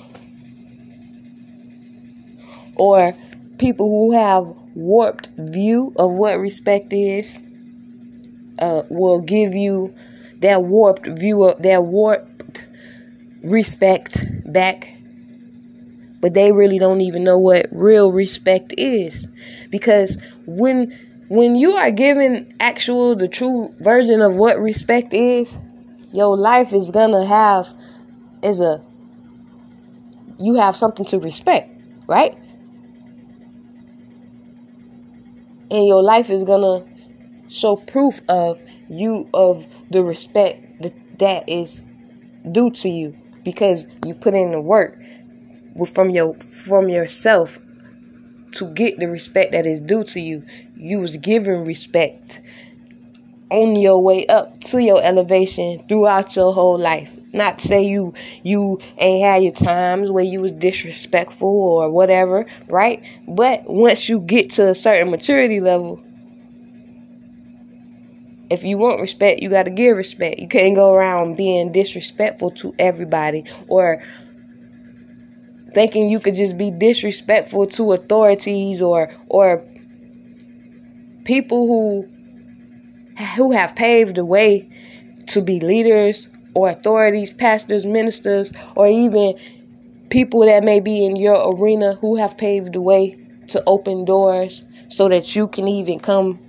or 2.75 3.15
people 3.57 3.87
who 3.89 4.11
have 4.13 4.55
warped 4.75 5.29
view 5.37 5.93
of 5.97 6.11
what 6.11 6.39
respect 6.39 6.93
is 6.93 7.41
uh, 8.59 8.83
will 8.89 9.19
give 9.19 9.53
you 9.53 9.93
that 10.39 10.63
warped 10.63 11.05
view 11.05 11.43
of 11.43 11.61
that 11.61 11.83
warped 11.83 12.65
respect 13.43 14.25
back 14.51 14.95
but 16.21 16.35
they 16.35 16.51
really 16.51 16.79
don't 16.79 17.01
even 17.01 17.23
know 17.23 17.37
what 17.37 17.65
real 17.71 18.11
respect 18.11 18.73
is. 18.77 19.27
Because 19.69 20.17
when 20.45 20.97
when 21.27 21.55
you 21.55 21.71
are 21.71 21.91
given 21.91 22.53
actual 22.59 23.15
the 23.15 23.27
true 23.27 23.73
version 23.79 24.21
of 24.21 24.35
what 24.35 24.59
respect 24.59 25.13
is 25.13 25.57
your 26.11 26.37
life 26.37 26.73
is 26.73 26.89
gonna 26.91 27.25
have 27.25 27.73
is 28.43 28.59
a 28.59 28.81
you 30.39 30.55
have 30.55 30.75
something 30.75 31.05
to 31.05 31.19
respect 31.19 31.69
right? 32.07 32.35
And 35.69 35.87
your 35.87 36.03
life 36.03 36.29
is 36.29 36.43
gonna 36.43 36.83
show 37.47 37.77
proof 37.77 38.21
of 38.27 38.59
you 38.89 39.29
of 39.33 39.65
the 39.89 40.03
respect 40.03 40.81
that 40.81 40.93
that 41.19 41.47
is 41.47 41.85
due 42.51 42.69
to 42.71 42.89
you 42.89 43.17
because 43.43 43.85
you 44.05 44.13
put 44.13 44.33
in 44.33 44.51
the 44.51 44.61
work 44.61 44.97
from 45.93 46.09
your 46.09 46.33
from 46.35 46.89
yourself 46.89 47.59
to 48.53 48.67
get 48.73 48.99
the 48.99 49.07
respect 49.07 49.53
that 49.53 49.65
is 49.65 49.79
due 49.79 50.03
to 50.03 50.19
you. 50.19 50.45
You 50.75 50.99
was 50.99 51.15
given 51.17 51.63
respect 51.63 52.41
on 53.51 53.75
your 53.75 54.01
way 54.01 54.25
up 54.27 54.59
to 54.61 54.79
your 54.79 55.03
elevation 55.03 55.85
throughout 55.87 56.35
your 56.35 56.53
whole 56.53 56.79
life 56.79 57.15
not 57.33 57.61
say 57.61 57.83
you 57.83 58.13
you 58.43 58.79
ain't 58.97 59.23
had 59.23 59.43
your 59.43 59.53
times 59.53 60.11
where 60.11 60.23
you 60.23 60.41
was 60.41 60.51
disrespectful 60.51 61.47
or 61.47 61.89
whatever, 61.89 62.45
right? 62.67 63.03
But 63.27 63.63
once 63.65 64.09
you 64.09 64.19
get 64.19 64.51
to 64.51 64.69
a 64.69 64.75
certain 64.75 65.11
maturity 65.11 65.61
level, 65.61 66.03
if 68.49 68.63
you 68.63 68.77
want 68.77 68.99
respect, 68.99 69.41
you 69.41 69.49
got 69.49 69.63
to 69.63 69.69
give 69.69 69.95
respect. 69.95 70.39
You 70.39 70.47
can't 70.47 70.75
go 70.75 70.93
around 70.93 71.37
being 71.37 71.71
disrespectful 71.71 72.51
to 72.51 72.75
everybody 72.77 73.45
or 73.67 74.03
thinking 75.73 76.09
you 76.09 76.19
could 76.19 76.35
just 76.35 76.57
be 76.57 76.69
disrespectful 76.69 77.67
to 77.67 77.93
authorities 77.93 78.81
or 78.81 79.15
or 79.29 79.65
people 81.23 81.67
who 81.67 82.09
who 83.21 83.51
have 83.51 83.75
paved 83.75 84.15
the 84.15 84.25
way 84.25 84.69
to 85.27 85.41
be 85.41 85.59
leaders 85.59 86.27
or 86.53 86.69
authorities, 86.69 87.31
pastors, 87.31 87.85
ministers, 87.85 88.51
or 88.75 88.87
even 88.87 89.37
people 90.09 90.41
that 90.41 90.63
may 90.63 90.79
be 90.79 91.05
in 91.05 91.15
your 91.15 91.55
arena 91.55 91.95
who 91.95 92.17
have 92.17 92.37
paved 92.37 92.73
the 92.73 92.81
way 92.81 93.17
to 93.47 93.63
open 93.65 94.05
doors 94.05 94.65
so 94.89 95.07
that 95.09 95.35
you 95.35 95.47
can 95.47 95.67
even 95.67 95.99
come 95.99 96.39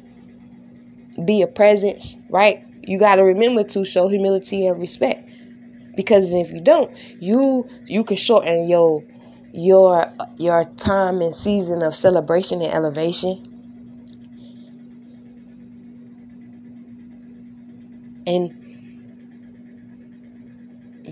be 1.24 1.42
a 1.42 1.46
presence, 1.46 2.16
right? 2.28 2.64
You 2.82 2.98
got 2.98 3.16
to 3.16 3.22
remember 3.22 3.62
to 3.64 3.84
show 3.84 4.08
humility 4.08 4.66
and 4.66 4.80
respect. 4.80 5.28
Because 5.94 6.32
if 6.32 6.50
you 6.50 6.60
don't, 6.60 6.90
you 7.20 7.68
you 7.84 8.02
can 8.02 8.16
shorten 8.16 8.68
your 8.68 9.04
your 9.52 10.10
your 10.38 10.64
time 10.76 11.20
and 11.20 11.36
season 11.36 11.82
of 11.82 11.94
celebration 11.94 12.62
and 12.62 12.72
elevation 12.72 13.51
and 18.26 18.58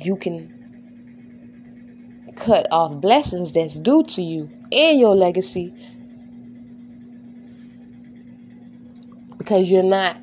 you 0.05 0.17
can 0.17 0.57
cut 2.37 2.67
off 2.71 3.01
blessings 3.01 3.53
that's 3.53 3.79
due 3.79 4.03
to 4.05 4.23
you 4.23 4.51
and 4.73 4.99
your 4.99 5.15
legacy 5.15 5.75
because 9.37 9.71
you're 9.71 9.83
not 9.83 10.17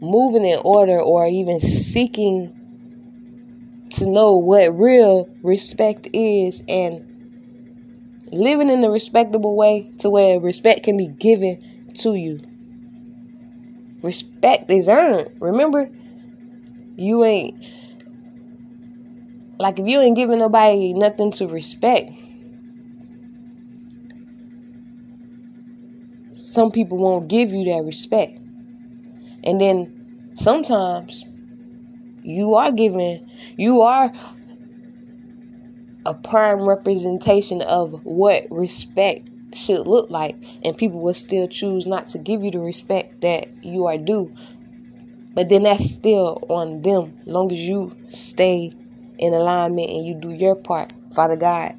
moving 0.00 0.46
in 0.46 0.60
order 0.64 1.00
or 1.00 1.26
even 1.26 1.60
seeking 1.60 2.52
to 3.90 4.06
know 4.06 4.36
what 4.36 4.78
real 4.78 5.28
respect 5.42 6.08
is 6.12 6.62
and 6.68 7.02
living 8.32 8.68
in 8.68 8.84
a 8.84 8.90
respectable 8.90 9.56
way 9.56 9.90
to 9.98 10.10
where 10.10 10.38
respect 10.38 10.84
can 10.84 10.96
be 10.96 11.08
given 11.08 11.92
to 11.94 12.14
you. 12.14 12.40
Respect 14.02 14.70
is 14.70 14.88
earned. 14.88 15.30
Remember, 15.40 15.90
you 16.96 17.24
ain't 17.24 17.64
like 19.58 19.78
if 19.78 19.86
you 19.86 20.00
ain't 20.00 20.16
giving 20.16 20.38
nobody 20.38 20.92
nothing 20.92 21.30
to 21.32 21.48
respect. 21.48 22.10
Some 26.32 26.70
people 26.70 26.98
won't 26.98 27.28
give 27.28 27.52
you 27.52 27.64
that 27.64 27.84
respect. 27.84 28.34
And 29.44 29.60
then 29.60 30.32
sometimes 30.34 31.24
you 32.22 32.54
are 32.54 32.72
giving, 32.72 33.30
you 33.56 33.82
are 33.82 34.12
a 36.04 36.14
prime 36.14 36.68
representation 36.68 37.62
of 37.62 38.04
what 38.04 38.46
respect 38.50 39.28
should 39.54 39.86
look 39.86 40.10
like, 40.10 40.36
and 40.64 40.76
people 40.76 41.00
will 41.00 41.14
still 41.14 41.48
choose 41.48 41.86
not 41.86 42.08
to 42.10 42.18
give 42.18 42.42
you 42.42 42.50
the 42.50 42.60
respect 42.60 43.20
that 43.22 43.64
you 43.64 43.86
are 43.86 43.98
due. 43.98 44.34
But 45.34 45.48
then 45.48 45.64
that's 45.64 45.90
still 45.90 46.42
on 46.48 46.82
them, 46.82 47.20
long 47.26 47.52
as 47.52 47.58
you 47.58 47.96
stay 48.10 48.72
in 49.18 49.34
alignment 49.34 49.90
and 49.90 50.06
you 50.06 50.14
do 50.14 50.30
your 50.30 50.54
part, 50.54 50.92
Father 51.14 51.36
God. 51.36 51.74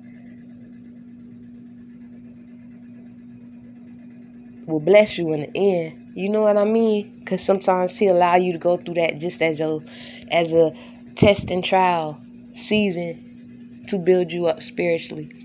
Will 4.68 4.80
bless 4.80 5.18
you 5.18 5.34
in 5.34 5.42
the 5.42 5.58
end. 5.58 6.12
You 6.16 6.30
know 6.30 6.42
what 6.42 6.58
I 6.58 6.66
mean? 6.66 7.20
Because 7.20 7.44
sometimes 7.44 7.96
He'll 7.96 8.18
allow 8.18 8.36
you 8.36 8.52
to 8.54 8.60
go 8.60 8.78
through 8.78 8.96
that 8.96 9.18
just 9.18 9.42
as 9.42 9.60
a, 9.60 9.80
as 10.30 10.52
a 10.52 10.74
test 11.16 11.50
and 11.50 11.64
trial 11.64 12.22
season 12.56 13.86
to 13.88 13.98
build 13.98 14.32
you 14.32 14.48
up 14.48 14.62
spiritually. 14.62 15.37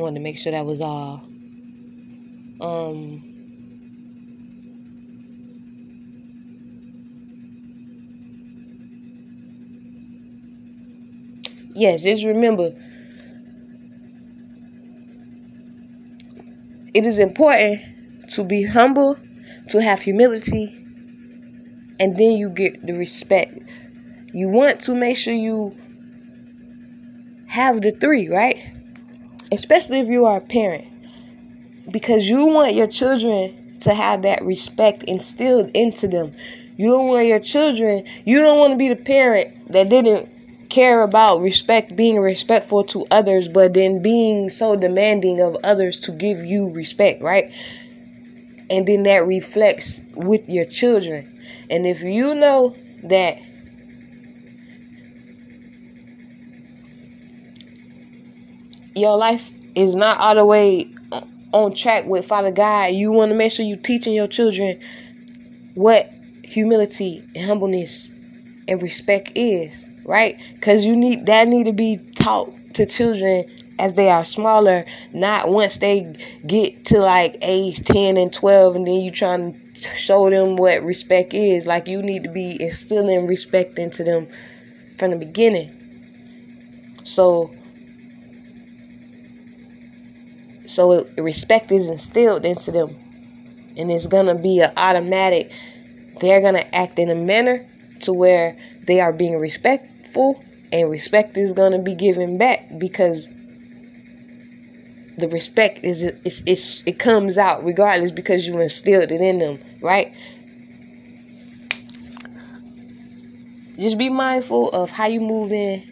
Wanted 0.00 0.14
to 0.18 0.22
make 0.22 0.38
sure 0.38 0.52
that 0.52 0.66
was 0.66 0.80
all. 0.80 1.22
Um, 2.60 3.22
yes, 11.74 12.02
just 12.02 12.24
remember 12.24 12.72
it 16.94 17.04
is 17.06 17.18
important 17.18 17.80
to 18.30 18.44
be 18.44 18.64
humble, 18.64 19.16
to 19.68 19.80
have 19.82 20.02
humility, 20.02 20.76
and 21.98 22.16
then 22.16 22.32
you 22.32 22.48
get 22.50 22.84
the 22.86 22.92
respect. 22.92 23.52
You 24.32 24.48
want 24.48 24.80
to 24.82 24.94
make 24.94 25.16
sure 25.16 25.34
you 25.34 25.76
have 27.48 27.80
the 27.82 27.92
three, 27.92 28.28
right? 28.28 28.62
Especially 29.52 30.00
if 30.00 30.08
you 30.08 30.26
are 30.26 30.38
a 30.38 30.40
parent. 30.40 30.86
Because 31.90 32.26
you 32.28 32.46
want 32.46 32.74
your 32.74 32.86
children 32.86 33.78
to 33.80 33.94
have 33.94 34.22
that 34.22 34.42
respect 34.42 35.02
instilled 35.04 35.70
into 35.74 36.06
them. 36.06 36.34
You 36.76 36.88
don't 36.88 37.08
want 37.08 37.26
your 37.26 37.40
children, 37.40 38.04
you 38.24 38.40
don't 38.40 38.58
want 38.58 38.72
to 38.72 38.76
be 38.76 38.88
the 38.88 38.96
parent 38.96 39.72
that 39.72 39.88
didn't 39.88 40.68
care 40.70 41.02
about 41.02 41.40
respect, 41.40 41.96
being 41.96 42.18
respectful 42.18 42.84
to 42.84 43.06
others, 43.10 43.48
but 43.48 43.74
then 43.74 44.00
being 44.00 44.48
so 44.48 44.76
demanding 44.76 45.40
of 45.40 45.56
others 45.64 45.98
to 46.00 46.12
give 46.12 46.38
you 46.38 46.70
respect, 46.70 47.22
right? 47.22 47.50
And 48.70 48.86
then 48.86 49.02
that 49.02 49.26
reflects 49.26 50.00
with 50.14 50.48
your 50.48 50.64
children. 50.64 51.42
And 51.68 51.86
if 51.86 52.02
you 52.02 52.34
know 52.34 52.76
that 53.02 53.38
your 59.00 59.16
life 59.16 59.50
is 59.74 59.96
not 59.96 60.18
all 60.18 60.34
the 60.34 60.44
way 60.44 60.92
on 61.52 61.74
track 61.74 62.04
with 62.06 62.26
Father 62.26 62.52
God, 62.52 62.92
you 62.92 63.10
want 63.12 63.30
to 63.30 63.36
make 63.36 63.52
sure 63.52 63.64
you're 63.64 63.76
teaching 63.76 64.12
your 64.12 64.28
children 64.28 64.80
what 65.74 66.12
humility 66.44 67.24
and 67.34 67.44
humbleness 67.44 68.12
and 68.68 68.82
respect 68.82 69.32
is, 69.34 69.86
right? 70.04 70.38
Because 70.54 70.84
you 70.84 70.96
need 70.96 71.26
that 71.26 71.48
need 71.48 71.64
to 71.64 71.72
be 71.72 71.98
taught 72.16 72.52
to 72.74 72.86
children 72.86 73.44
as 73.78 73.94
they 73.94 74.10
are 74.10 74.24
smaller, 74.24 74.84
not 75.12 75.48
once 75.48 75.78
they 75.78 76.14
get 76.46 76.84
to 76.84 76.98
like 76.98 77.38
age 77.40 77.82
10 77.84 78.16
and 78.16 78.32
12 78.32 78.76
and 78.76 78.86
then 78.86 79.00
you 79.00 79.10
trying 79.10 79.52
to 79.74 79.88
show 79.96 80.28
them 80.28 80.56
what 80.56 80.82
respect 80.82 81.32
is. 81.32 81.66
Like 81.66 81.88
you 81.88 82.02
need 82.02 82.24
to 82.24 82.30
be 82.30 82.60
instilling 82.62 83.26
respect 83.26 83.78
into 83.78 84.04
them 84.04 84.28
from 84.98 85.10
the 85.10 85.16
beginning. 85.16 85.76
So 87.04 87.54
so 90.70 90.92
it, 90.92 91.20
respect 91.20 91.72
is 91.72 91.86
instilled 91.86 92.44
into 92.44 92.70
them 92.70 92.96
and 93.76 93.90
it's 93.90 94.06
going 94.06 94.26
to 94.26 94.34
be 94.34 94.60
an 94.60 94.72
automatic 94.76 95.52
they're 96.20 96.40
going 96.40 96.54
to 96.54 96.74
act 96.74 96.98
in 96.98 97.10
a 97.10 97.14
manner 97.14 97.66
to 98.00 98.12
where 98.12 98.56
they 98.84 99.00
are 99.00 99.12
being 99.12 99.36
respectful 99.38 100.42
and 100.72 100.90
respect 100.90 101.36
is 101.36 101.52
going 101.52 101.72
to 101.72 101.78
be 101.78 101.94
given 101.94 102.38
back 102.38 102.66
because 102.78 103.28
the 105.18 105.28
respect 105.28 105.84
is 105.84 106.02
it's, 106.02 106.42
it's 106.46 106.86
it 106.86 106.98
comes 106.98 107.36
out 107.36 107.64
regardless 107.64 108.10
because 108.12 108.46
you 108.46 108.58
instilled 108.58 109.10
it 109.10 109.20
in 109.20 109.38
them, 109.38 109.58
right? 109.80 110.14
Just 113.78 113.98
be 113.98 114.08
mindful 114.08 114.70
of 114.70 114.90
how 114.90 115.06
you 115.06 115.20
move 115.20 115.52
in. 115.52 115.86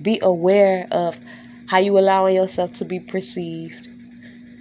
Be 0.00 0.18
aware 0.22 0.86
of 0.90 1.18
how 1.68 1.78
you 1.78 1.98
allowing 1.98 2.34
yourself 2.34 2.72
to 2.74 2.84
be 2.84 2.98
perceived. 2.98 3.88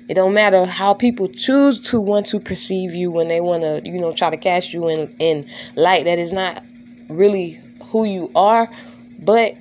It 0.09 0.13
don't 0.13 0.33
matter 0.33 0.65
how 0.65 0.93
people 0.93 1.27
choose 1.27 1.79
to 1.91 1.99
want 1.99 2.27
to 2.27 2.39
perceive 2.39 2.93
you 2.93 3.11
when 3.11 3.27
they 3.27 3.41
want 3.41 3.63
to, 3.63 3.81
you 3.83 3.99
know, 3.99 4.13
try 4.13 4.29
to 4.29 4.37
cast 4.37 4.73
you 4.73 4.87
in 4.87 5.15
in 5.19 5.49
light 5.75 6.05
that 6.05 6.19
is 6.19 6.31
not 6.31 6.63
really 7.09 7.59
who 7.91 8.05
you 8.05 8.31
are, 8.35 8.69
but 9.19 9.55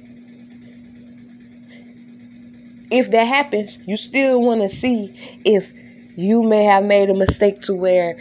if 2.91 3.11
that 3.11 3.25
happens, 3.25 3.79
you 3.87 3.97
still 3.97 4.41
want 4.41 4.61
to 4.63 4.69
see 4.69 5.15
if 5.45 5.73
you 6.17 6.43
may 6.43 6.65
have 6.65 6.85
made 6.85 7.11
a 7.11 7.15
mistake 7.15 7.61
to 7.63 7.75
where 7.75 8.17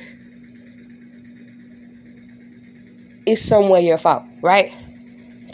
it's 3.26 3.42
somewhere 3.44 3.82
your 3.82 3.98
fault, 3.98 4.24
right? 4.42 4.74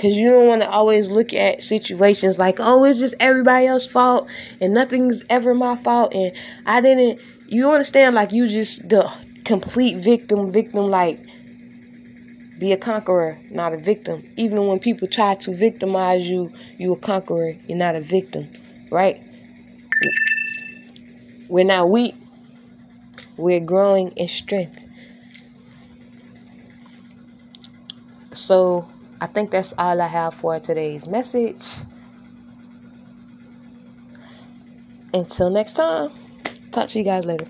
Because 0.01 0.17
you 0.17 0.31
don't 0.31 0.47
want 0.47 0.61
to 0.63 0.69
always 0.69 1.11
look 1.11 1.31
at 1.31 1.63
situations 1.63 2.39
like, 2.39 2.57
oh, 2.59 2.83
it's 2.85 2.97
just 2.97 3.13
everybody 3.19 3.67
else's 3.67 3.91
fault 3.91 4.27
and 4.59 4.73
nothing's 4.73 5.23
ever 5.29 5.53
my 5.53 5.75
fault 5.75 6.13
and 6.15 6.35
I 6.65 6.81
didn't. 6.81 7.21
You 7.47 7.69
understand, 7.71 8.15
like, 8.15 8.31
you 8.31 8.47
just 8.47 8.89
the 8.89 9.11
complete 9.45 9.97
victim, 9.97 10.49
victim, 10.51 10.89
like, 10.89 11.23
be 12.57 12.71
a 12.71 12.77
conqueror, 12.77 13.39
not 13.51 13.73
a 13.73 13.77
victim. 13.77 14.27
Even 14.37 14.65
when 14.65 14.79
people 14.79 15.07
try 15.07 15.35
to 15.35 15.53
victimize 15.55 16.27
you, 16.27 16.51
you 16.77 16.93
a 16.93 16.97
conqueror, 16.97 17.55
you're 17.67 17.77
not 17.77 17.95
a 17.95 18.01
victim 18.01 18.49
right? 18.91 19.23
We're 21.49 21.65
not 21.65 21.89
weak, 21.89 22.15
we're 23.37 23.59
growing 23.59 24.09
in 24.09 24.27
strength. 24.27 24.79
So, 28.33 28.87
I 29.21 29.27
think 29.27 29.51
that's 29.51 29.71
all 29.77 30.01
I 30.01 30.07
have 30.07 30.33
for 30.33 30.59
today's 30.59 31.05
message. 31.05 31.63
Until 35.13 35.51
next 35.51 35.73
time, 35.73 36.09
talk 36.71 36.89
to 36.89 36.97
you 36.97 37.05
guys 37.05 37.23
later. 37.23 37.45